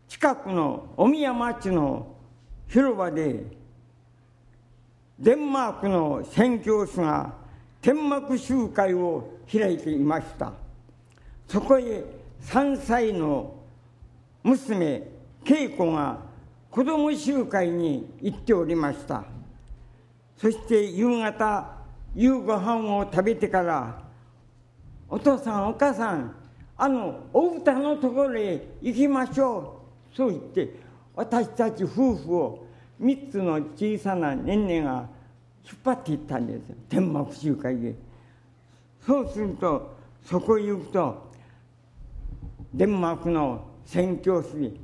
[0.08, 2.14] 近くのお宮町の
[2.68, 3.44] 広場で
[5.18, 7.32] デンマークの宣教師が
[7.80, 10.52] 天幕集会を開いていました。
[11.48, 12.04] そこへ
[12.42, 13.54] 3歳の
[14.42, 15.02] 娘
[15.44, 16.18] 恵子が
[16.70, 19.24] 子供集会に行っておりました。
[20.36, 21.72] そして夕方
[22.14, 24.02] 夕ご飯を食べてから
[25.14, 26.34] 「お父さんお母さん
[26.76, 30.74] あのお歌のところへ行きましょう」そう言って
[31.14, 32.66] 私たち夫婦を
[33.00, 35.08] 3つの小さなねんねが
[35.64, 36.76] 引っ張っていったんですよ。
[36.88, 37.94] 天幕集会で
[39.06, 39.94] そうすると
[40.24, 41.30] そこへ行くと
[42.72, 44.76] デンマークの宣教師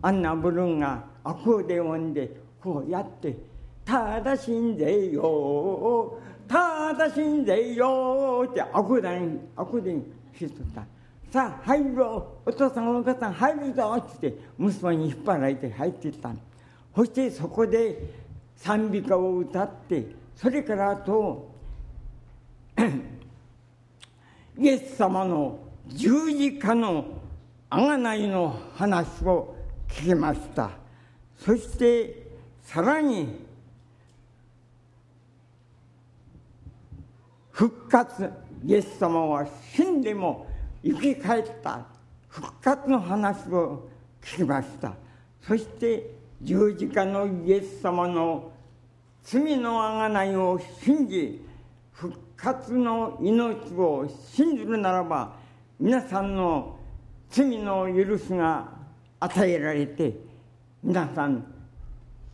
[0.00, 3.36] アンナ・ブルンがアコーディオンでこうやって
[3.84, 10.04] ただ死んでよただ死んでよって悪伝悪伝
[10.38, 10.86] しとった
[11.30, 12.50] さあ入ろう。
[12.50, 16.32] お父さんお母さん入るぞって娘に引っ張られて入っていった
[16.94, 17.98] そしてそこで
[18.56, 21.50] 賛美歌を歌ってそれからあと
[24.58, 27.04] イエス様の十字架の
[27.70, 29.56] 贖いの話を
[29.88, 30.70] 聞きました。
[31.38, 32.26] そして
[32.62, 33.45] さらに
[37.56, 38.30] 復活
[38.66, 40.46] イエス様は死んでも
[40.84, 41.86] 生き返った。
[42.28, 43.88] 復活の話を
[44.22, 44.92] 聞きました。
[45.40, 46.10] そして
[46.42, 48.52] 十字架のイエス様の
[49.22, 51.42] 罪の贖いを信じ
[51.92, 55.32] 復活の命を信じるならば
[55.80, 56.76] 皆さんの
[57.30, 58.68] 罪の許しが
[59.18, 60.12] 与えられて
[60.82, 61.42] 皆さん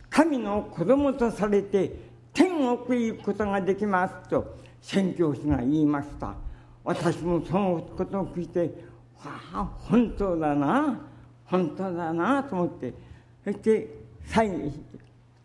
[0.09, 1.93] 神の子供とされて
[2.33, 4.62] 天国へ行くことができますと。
[4.83, 6.35] 宣教師が言いました。
[6.83, 8.59] 私もそのことを聞いて
[9.23, 10.99] わあ本当だな。
[11.45, 12.93] 本当だなと思って。
[13.45, 13.87] そして
[14.25, 14.71] 最後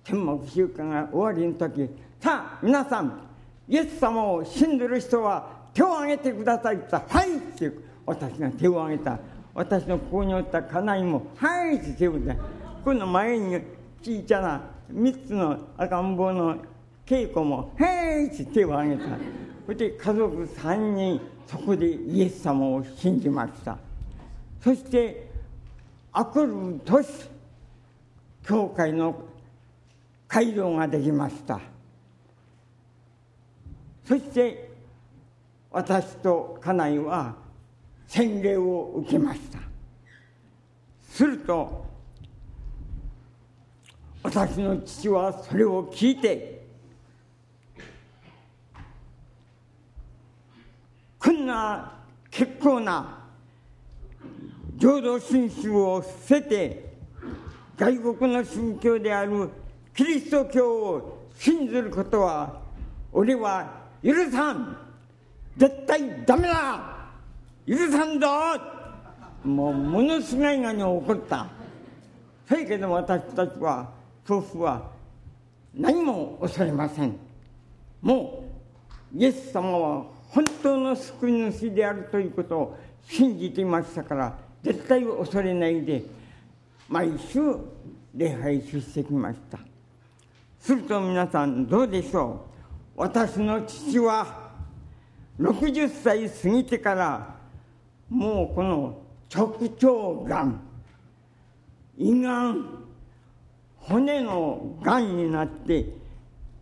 [0.02, 1.88] 天目週間が終わりの時
[2.20, 3.20] さあ皆さん
[3.68, 7.72] イエス様を信じる人は手を挙げてくださいって言った「はい」って
[8.06, 9.18] 私が手を挙げた。
[9.54, 12.42] 私のここにおった家内も「はい」って手を挙げた。
[12.84, 13.60] この前に
[14.02, 14.62] 小さな
[14.92, 16.56] 3つの赤ん坊の
[17.08, 19.16] 稽古も「へい!」って手を挙げた。
[19.66, 23.78] そして家族3人そこでイエス様を信じました。
[24.60, 25.30] そして
[26.12, 27.06] あくる年
[28.44, 29.22] 教会の
[30.28, 31.58] 街道ができました。
[34.04, 34.70] そして
[35.70, 37.36] 私と家内は
[38.06, 39.58] 洗礼を受けました。
[41.08, 41.86] すると
[44.22, 46.58] 私の父はそれを聞いて
[51.18, 51.92] こんな
[52.30, 53.18] 結構な
[54.76, 56.88] 浄土真宗を捨てて
[57.76, 59.50] 外国の宗教である
[59.94, 62.60] キリスト教を信じることは
[63.12, 64.76] 俺は許さん。
[65.56, 66.80] 絶対ダメだ。
[67.66, 68.28] 許さんぞ。
[69.44, 71.48] もうものすごいがに怒った。
[72.48, 73.90] そやけど私たちは
[74.24, 74.90] 夫婦は
[75.74, 77.16] 何も恐れません。
[78.00, 78.44] も
[79.14, 86.04] うイエス様は本当の救い主であるということを信じていましたから絶対恐れないで
[86.88, 87.40] 毎週
[88.14, 89.58] 礼拝出席ました。
[90.58, 92.44] すると皆さんどうでしょ
[92.96, 93.00] う？
[93.00, 94.50] 私の父は
[95.38, 97.36] 60歳過ぎてから
[98.08, 98.98] もうこの
[99.32, 100.60] 直腸がん
[101.96, 102.84] 胃がん
[103.76, 105.86] 骨のがんになって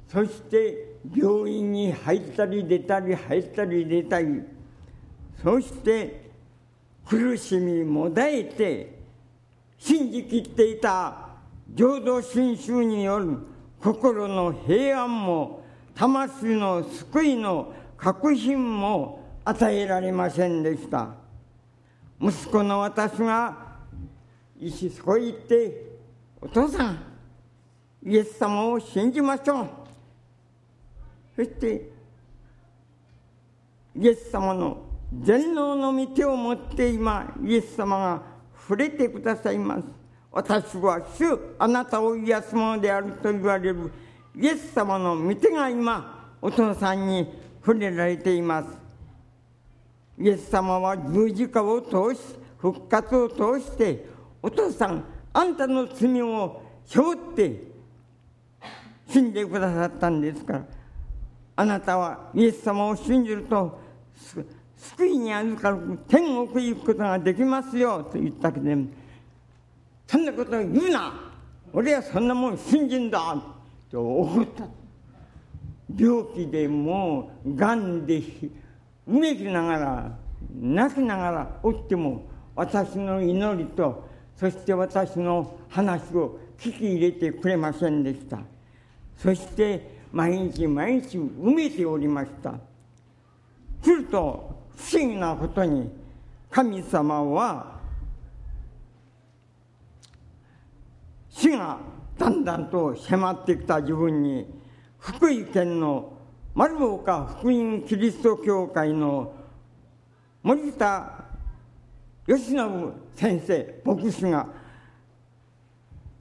[0.09, 4.43] そして病院に入ったり出たり入ったり出たり
[5.43, 6.31] そして
[7.07, 8.99] 苦しみもだえて
[9.79, 11.29] 信じきっていた
[11.75, 13.39] 浄土真宗による
[13.81, 15.63] 心の平安も
[15.95, 21.15] 魂の救いの確信も与えられませんでした。
[22.21, 23.77] 息子の私が
[24.59, 25.83] 石そこへ行って
[26.41, 26.99] お父さん
[28.05, 29.86] イエス様を信じましょう。
[31.37, 31.91] そして
[33.95, 34.79] イエス様の
[35.23, 38.23] 全能の御手を持って今イエス様が
[38.59, 39.85] 触れてくださいます。
[40.33, 43.91] 私は主あなたを癒すものであると言われる
[44.35, 47.27] イエス様の御手が今お父さんに
[47.65, 48.69] 触れられています。
[50.19, 52.21] イエス様は十字架を通し
[52.59, 54.07] 復活を通して
[54.43, 57.63] お父さんあんたの罪を背負って
[59.09, 60.76] 死んでくださったんですから
[61.57, 63.81] あなたはイエス様を信じると
[64.77, 68.71] 救いに預かる天国へ行くことができますよと言ったけど
[70.07, 71.33] そんなことを言うな。
[71.73, 73.43] 俺はそんなもん信じんだ。
[73.91, 74.65] と怒った
[75.97, 78.23] 病気でもうがんで
[79.07, 80.19] うめきながら
[80.55, 88.39] 泣きながらおっても私の祈りとそして私の話を聞き入れてくれませんでした。
[89.17, 92.55] そして毎日毎日埋めておりました。
[93.83, 95.91] すると不思議なことに
[96.51, 97.77] 神様は
[101.31, 101.79] 死が
[102.19, 104.47] だんだんと迫ってきた自分に
[104.99, 106.15] 福井県の
[106.55, 109.35] 丸岡福音キリスト教会の
[110.43, 111.25] 森田
[112.27, 114.47] 義信先生牧師が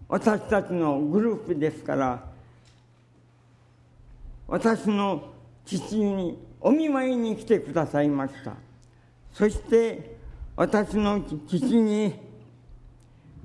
[0.07, 2.34] 私たちのグループですから
[4.47, 5.33] 私の
[5.65, 8.53] 父にお見舞いに来てくださいました。
[9.33, 10.15] そして
[10.55, 12.13] 私の父に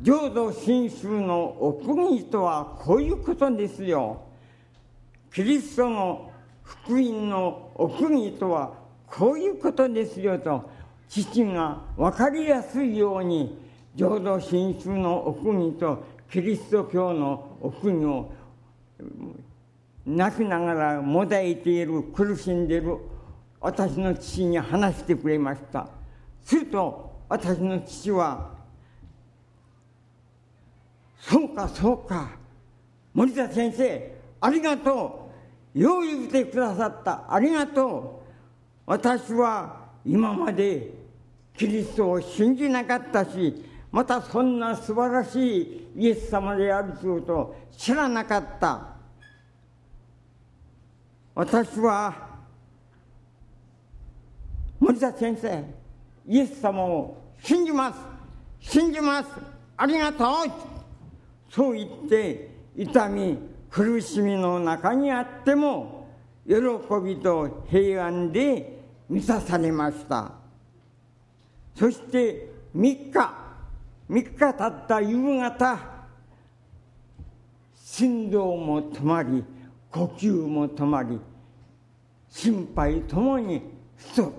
[0.01, 4.23] 浄土真宗の奥義とはこういうことですよ。
[5.33, 6.31] キリストの
[6.63, 8.73] 福音の奥義とは
[9.07, 10.71] こういうことですよと
[11.09, 13.59] 父が分かりやすいように
[13.95, 18.33] 浄土真宗の奥義とキリスト教の奥義を
[20.11, 22.97] 泣きながらもだえている苦しんでいる
[23.61, 25.89] 私の父に話してくれました。
[26.43, 28.51] すると私の父は
[31.21, 32.31] 「そうかそうか
[33.15, 35.29] 森田先生ありがと
[35.75, 35.79] う。
[35.79, 37.33] よう言ってくださった。
[37.33, 38.31] ありがとう。
[38.87, 40.93] 私は今まで
[41.57, 49.00] キリストを信じなかったしまたそんな素晴らしいイエス様であるということを知らなかった。
[51.41, 52.15] 私は
[54.79, 55.65] 森田先生
[56.29, 57.99] イエス様を信じます。
[58.61, 59.31] 信じます。
[59.75, 60.29] ありがとう。
[61.49, 63.39] そう言って痛み
[63.71, 66.09] 苦しみの中にあっても
[66.47, 66.57] 喜
[67.03, 70.33] びと平安で満たされました。
[71.75, 73.35] そして3日
[74.11, 75.79] 3日経った夕方
[77.75, 79.43] 心臓も止まり
[79.91, 81.19] 呼吸も止まり
[82.31, 83.63] 心配ともに
[83.97, 84.35] ストップ。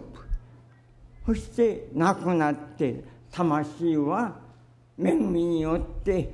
[1.26, 4.40] そして亡くなって魂は
[4.98, 6.34] 恵みによって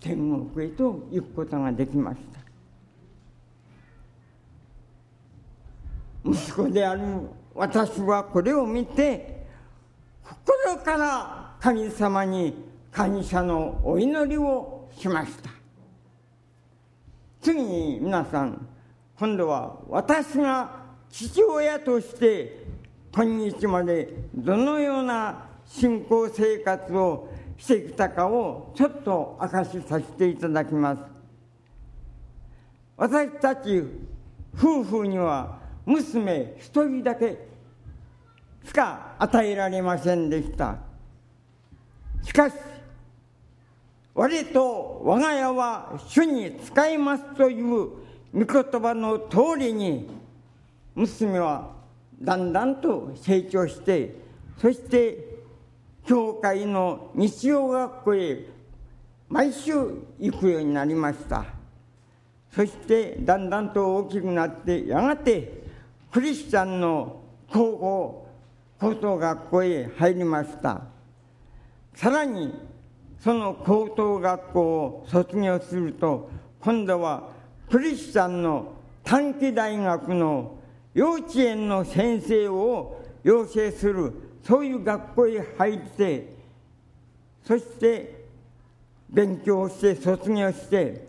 [0.00, 2.36] 天国へと行くことができました。
[6.28, 7.02] 息子である
[7.54, 9.46] 私はこれを見て
[10.22, 12.54] 心から神様に
[12.90, 15.50] 感謝のお祈りをしました。
[17.40, 18.66] 次に皆さん
[19.18, 22.64] 今度は私が父親として
[23.14, 31.02] 今日までどのような信仰生活をしてきたかをちょっと明かしさせていただきます。
[32.96, 33.82] 私たち
[34.54, 37.48] 夫婦には娘一人だけ
[38.64, 40.76] しか与えられませんでした。
[42.22, 42.54] しかし
[44.14, 47.90] 我と我が家は主に使いますという御
[48.34, 50.08] 言葉の通りに
[50.96, 51.70] 娘は
[52.20, 54.16] だんだんと成長して
[54.58, 55.36] そして
[56.06, 58.46] 教会の日曜学校へ
[59.28, 59.72] 毎週
[60.18, 61.44] 行くようになりました。
[62.50, 65.64] そしてだんだんと大きくなってやがて
[66.10, 67.20] クリスチャンの
[67.52, 68.28] 高校
[68.80, 70.82] 高等学校へ入りました。
[71.94, 72.54] さらに
[73.18, 76.30] その高等学校を卒業すると
[76.60, 77.30] 今度は
[77.68, 78.72] クリスチャンの
[79.02, 80.55] 短期大学の
[80.96, 86.34] 幼稚園の先生を養成するそういう学校へ入って
[87.44, 88.24] そして
[89.10, 91.06] 勉強して卒業して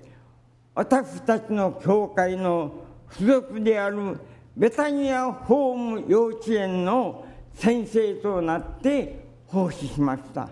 [0.75, 2.73] 私たちの教会の
[3.11, 4.19] 付属である
[4.57, 10.49] ベタニアホーム幼稚園の先生となって奉仕しました。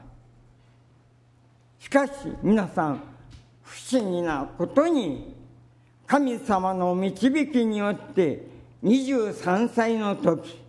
[1.78, 2.12] しかし
[2.42, 3.02] 皆さん
[3.62, 5.36] 不思議なことに
[6.08, 8.55] 神様の導きによって
[8.86, 10.62] 23歳の時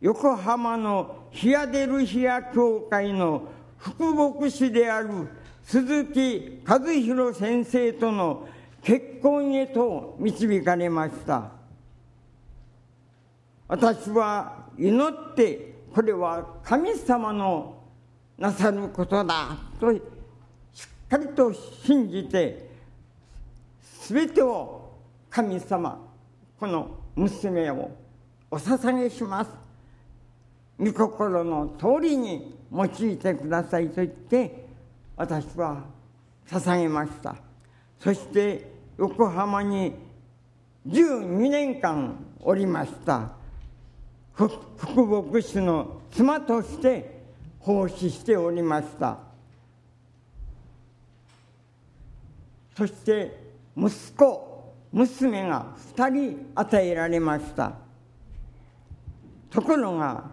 [0.00, 5.28] 横浜のヒアデルヒア教会の副牧師である
[5.62, 8.48] 鈴木和弘先生との
[8.82, 11.52] 結婚へと導かれました。
[13.68, 17.76] 私は祈ってこれは神様の
[18.36, 20.00] なさることだとしっ
[21.08, 21.52] かりと
[21.84, 22.68] 信じて
[24.06, 24.90] 全てを
[25.30, 25.98] 神様
[26.58, 27.90] この娘を
[28.48, 29.50] お捧げします。
[30.78, 34.66] 御心の通りに用いてくださいと言って
[35.16, 35.82] 私は
[36.46, 37.34] 捧げました。
[37.98, 39.94] そして横浜に
[40.86, 43.32] 12年間おりました。
[44.34, 47.18] 福牧師の妻として
[47.58, 49.18] 奉仕しておりました。
[52.76, 53.36] そして
[53.76, 54.47] 息子
[54.92, 55.66] 娘が
[55.96, 57.72] 2人与えられました。
[59.50, 60.24] ところが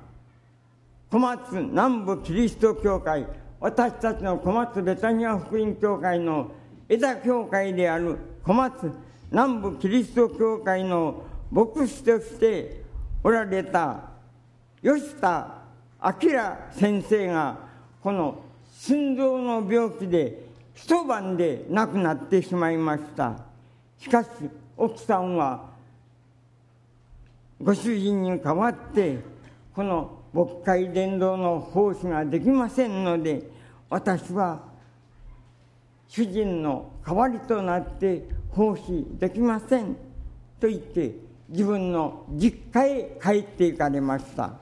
[1.09, 3.25] 小松南部キリスト教会
[3.59, 6.51] 私たちの小松ベタニア福音教会の
[6.89, 8.91] 枝教会である小松
[9.31, 12.83] 南部キリスト教会の牧師として
[13.23, 14.09] おられた
[14.83, 15.61] 吉田
[16.03, 16.29] 明
[16.71, 17.57] 先生が
[18.03, 18.43] この
[18.77, 23.54] 心臓の病気で一晩で亡くなってしまいました。
[23.99, 24.29] しかし
[24.77, 25.69] 奥さんは
[27.61, 29.19] ご主人に代わって
[29.73, 33.43] この牧会伝道の奉仕ができませんので
[33.89, 34.63] 私は
[36.07, 39.95] 主人の代わりとなって奉仕できません
[40.59, 41.15] と言って
[41.49, 44.53] 自分の実家へ帰っていかれました。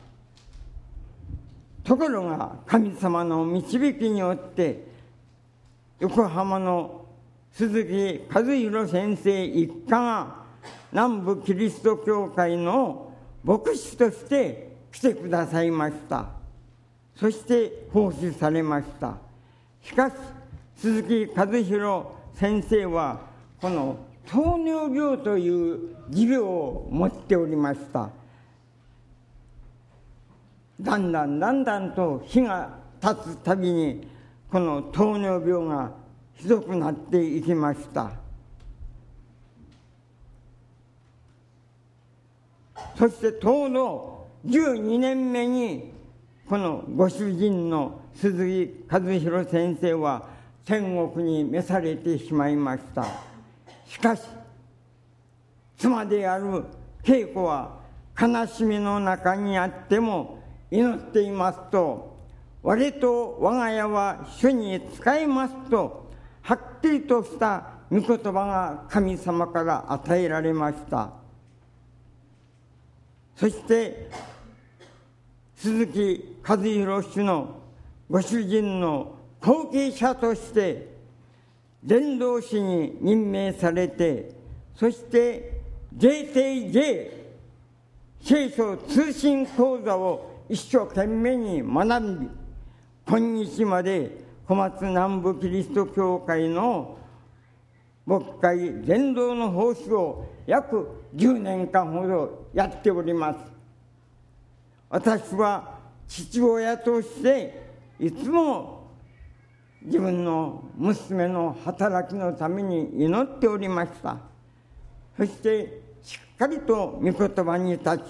[1.83, 4.87] ところが神様の導きによって
[5.99, 7.02] 横浜の
[7.53, 10.43] 鈴木和弘先生一家が
[10.91, 16.29] 南部キリスト教会の牧師として来てくださいました。
[17.15, 19.17] そして奉仕されました。
[19.83, 20.13] しかし
[20.77, 23.19] 鈴木和弘先生は
[23.61, 28.09] この糖尿病という持病を持っておりました。
[30.81, 34.07] だんだんだんだんと日が経つたびに
[34.51, 36.02] この糖尿病が
[36.35, 38.11] ひどくなっていきました。
[42.97, 45.93] そしてちょうど12年目に
[46.47, 50.27] このご主人の鈴木和弘先生は
[50.65, 53.05] 天国に召されてしまいました。
[53.87, 54.21] しかし
[55.77, 56.65] 妻である
[57.03, 57.79] 恵子は
[58.19, 60.39] 悲しみの中にあっても
[60.71, 62.17] 祈っていますと
[62.61, 66.02] 我と我が家は主に使いますと
[66.43, 71.11] はっきりとした御言葉が神様から与えられました。
[73.35, 74.09] そして
[75.55, 77.61] 鈴木和弘氏の
[78.09, 80.93] ご主人の後継者として
[81.81, 84.31] 伝道師に任命されて
[84.75, 85.61] そして
[85.97, 87.11] JTJ
[88.21, 92.29] 聖書通信講座を一生懸命に学び
[93.05, 96.97] 今日まで小松南部キリスト教会の
[98.05, 100.85] 牧会伝道の奉仕を約
[101.15, 103.39] 10年間ほどやっております。
[104.89, 108.89] 私は父親としていつも
[109.81, 114.17] 自分の娘の働きのために祈っておりました。
[115.15, 118.01] そしてしっかりと御言葉に立ち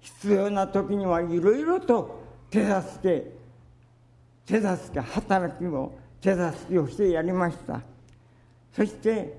[0.00, 3.37] 必要な時にはいろいろと手助け
[4.48, 5.92] 手助け働きを
[6.22, 7.82] 手助けをしてやりました。
[8.72, 9.36] そして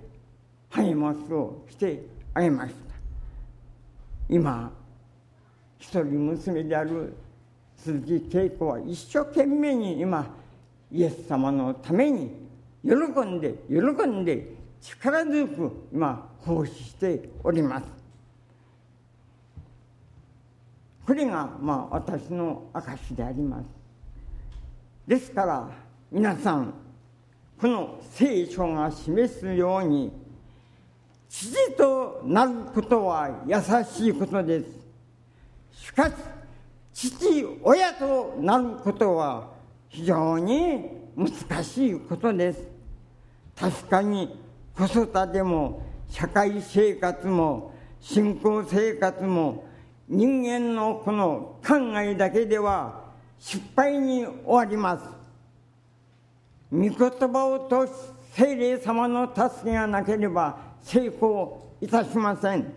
[0.69, 2.05] 励ますをして
[2.35, 2.93] あげました。
[4.29, 4.71] 今
[5.79, 7.15] 一人娘である
[7.75, 10.27] 鈴木恵子は一生懸命に今
[10.91, 12.29] イエス様のために
[12.83, 17.87] 喜んで喜んで力強く今奉仕しております。
[21.03, 23.78] これがまあ私の証であります。
[25.09, 25.67] ですから
[26.11, 26.71] 皆さん
[27.59, 30.11] この聖書が示すように
[31.27, 33.55] 父となることは優
[33.91, 34.65] しいことです。
[35.71, 36.13] しかし
[36.93, 39.49] 父親となることは
[39.87, 40.85] 非常に
[41.15, 42.67] 難しいことです。
[43.55, 44.39] 確かに
[44.77, 49.65] 子育ても社会生活も信仰生活も
[50.07, 53.08] 人間のこの考えだけでは
[53.39, 55.05] 失敗に終わります。
[56.71, 57.95] 御言葉を通し
[58.33, 62.73] 精霊様の助けがなければ成功いたしません。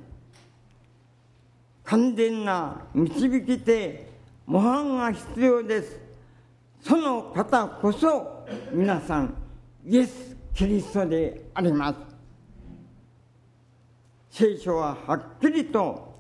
[1.85, 4.09] 完全な導き手
[4.47, 6.01] 模範が必要です。
[6.81, 9.35] その方こそ皆さん
[9.85, 11.99] イエス・キリストであります。
[14.31, 16.19] 聖書ははっきりと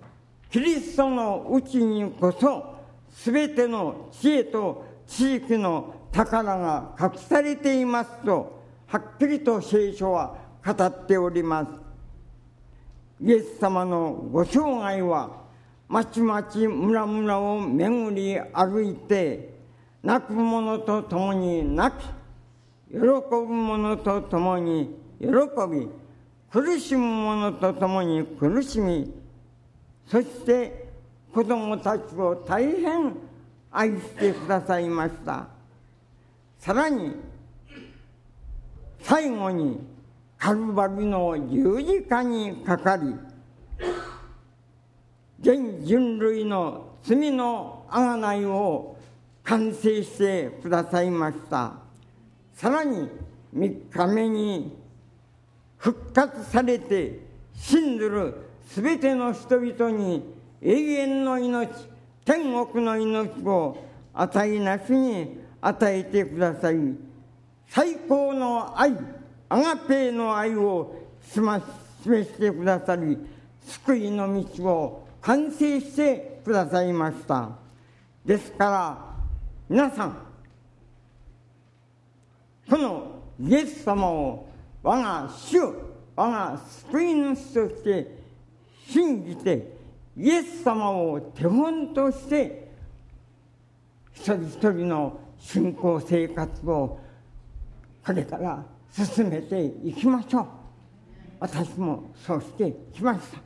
[0.50, 2.71] キリストのうちにこそ
[3.12, 11.70] 全ての知恵と地域の宝が隠されていますとはっきりと聖書は語っております。
[13.24, 15.42] イエス様のご生涯は
[15.88, 19.54] まちまち村々を巡り歩いて
[20.02, 22.04] 泣く者と共に泣き
[22.92, 25.28] 喜ぶ者と共に喜
[25.70, 25.88] び
[26.50, 29.14] 苦しむ者と共に苦しみ
[30.06, 30.81] そして
[31.32, 33.14] 子供たちを大変
[33.70, 35.48] 愛してくださいました。
[36.58, 37.16] さらに
[39.00, 39.80] 最後に
[40.38, 43.14] カルバリの十字架にかかり
[45.40, 48.96] 全人類の罪の贖いを
[49.42, 51.74] 完成してくださいました。
[52.54, 53.08] さらに
[53.56, 54.76] 3日目に
[55.78, 57.20] 復活されて
[57.54, 58.36] 信ずる
[58.68, 61.70] すべての人々に永遠の命
[62.24, 63.84] 天国の命を
[64.14, 66.76] 与えなしに与えてください
[67.68, 68.92] 最高の愛
[69.48, 70.94] アガペーの愛を
[71.30, 71.66] 示
[72.04, 73.18] してくださり
[73.66, 77.50] 救いの道を完成してくださいました。
[78.24, 79.14] ですから
[79.68, 80.16] 皆さん
[82.68, 84.48] このイエス様を
[84.82, 85.58] 我が主
[86.16, 86.60] 我が
[86.90, 88.18] 救い主として
[88.88, 89.81] 信じて
[90.16, 92.70] イエス様を手本として
[94.12, 97.00] 一人一人の信仰生活を
[98.04, 100.46] これから進めていきましょう。
[101.40, 103.38] 私もそうしてきました。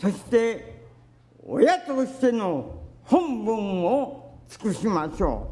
[0.00, 0.82] そして
[1.46, 2.74] 親としての
[3.04, 5.50] 本分を尽くしましょ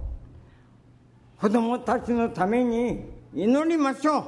[1.38, 1.40] う。
[1.40, 4.24] 子供たちのために祈りましょう。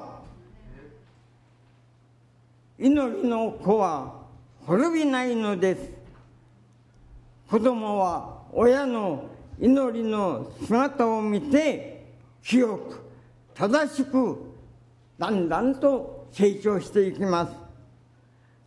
[2.79, 4.14] 祈りの子は
[4.64, 5.91] 滅びないのです。
[7.51, 9.24] 子供は親の
[9.61, 12.07] 祈りの姿を見て
[12.43, 13.01] 清く
[13.55, 14.39] 正しく
[15.18, 17.53] だんだんと成長していきます。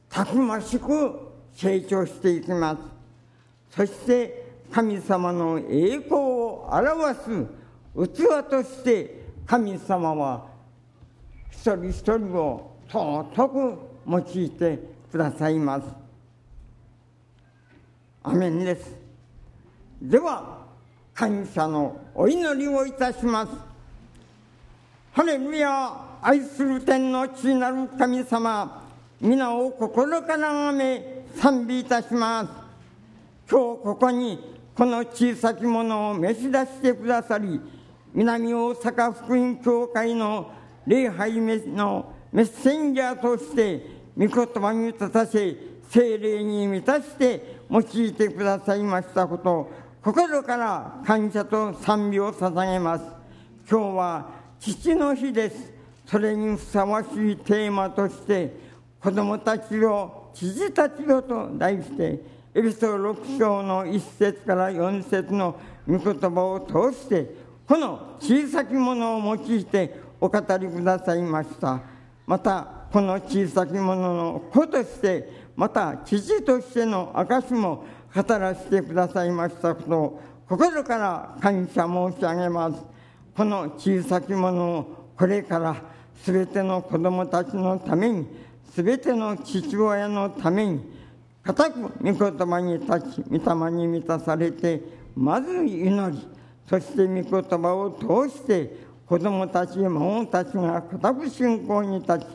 [0.09, 2.81] たくましく成長していきます。
[3.69, 7.45] そして神様の栄光を表す
[7.95, 10.47] 器として神様は
[11.49, 14.79] 一人一人を尊く用いて
[15.11, 15.87] くださいます。
[18.23, 18.95] アメンです。
[20.01, 20.65] では
[21.13, 23.51] 感謝のお祈りをいたします。
[25.11, 28.87] ハレルヤ愛する天の父なる神様
[29.19, 32.49] 皆を心からあめ賛美いたします。
[33.49, 34.39] 今日ここに
[34.73, 37.59] この小さきものを召し出してくださり
[38.13, 40.51] 南大阪福音教会の
[40.87, 41.33] 礼拝
[41.67, 43.85] のメッセンジャーとして
[44.17, 44.29] 御言
[44.61, 45.55] 葉に立たせ
[45.89, 49.69] 精霊に満たして用いてくださいましたこと
[50.01, 53.05] 心から感謝と賛美を捧げます。
[53.69, 54.29] 今日は
[54.59, 55.71] 父の日です。
[56.07, 58.51] それにふさわしいテーマとして
[58.99, 62.19] 子供たちを父たちよと題して
[62.55, 67.35] エピソード6章の1節から4節の御言葉を通して
[67.67, 71.90] この小さきものを用いてお語りくださいました。
[72.31, 77.83] またこの小さきものの子としてまた父としての証も
[78.15, 82.81] 語らせてくださいましたことを心から感謝申し上げます。
[83.35, 85.75] この小さきものをこれから
[86.23, 88.25] すべての子供たちのために
[88.73, 90.79] すべての父親のために
[91.43, 94.81] 固く御言葉に立ち御霊に満たされて
[95.17, 96.27] まず祈り
[96.69, 102.25] そして御言葉を通して子供たち孫たちが固く信仰に立ち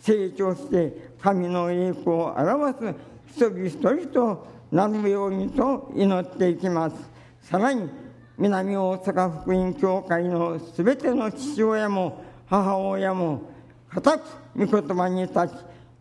[0.00, 2.94] 成長して神の栄光を表す
[3.30, 6.96] 一人一人となるようにと祈っていきます。
[7.40, 7.88] さらに
[8.36, 13.40] 南大阪福音教会のすべての父親も母親も
[13.88, 14.22] 固く
[14.56, 15.50] 御言葉に立ち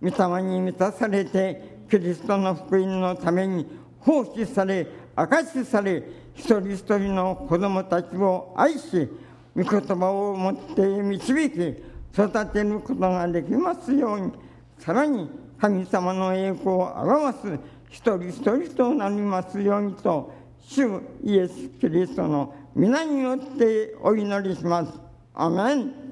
[0.02, 3.66] 御霊に満たされてキリストの福音のために
[4.02, 9.08] 奉仕され証しされ一人一人の子供たちを愛し
[9.56, 11.84] 御言葉を持って導き
[12.14, 14.32] 育てることができますように
[14.80, 15.30] さらに
[15.60, 20.34] 神様の栄光を表す一人一人となりますようにと
[20.68, 24.92] 主イエス・キリストの皆によってお祈りします。
[25.34, 26.05] アメン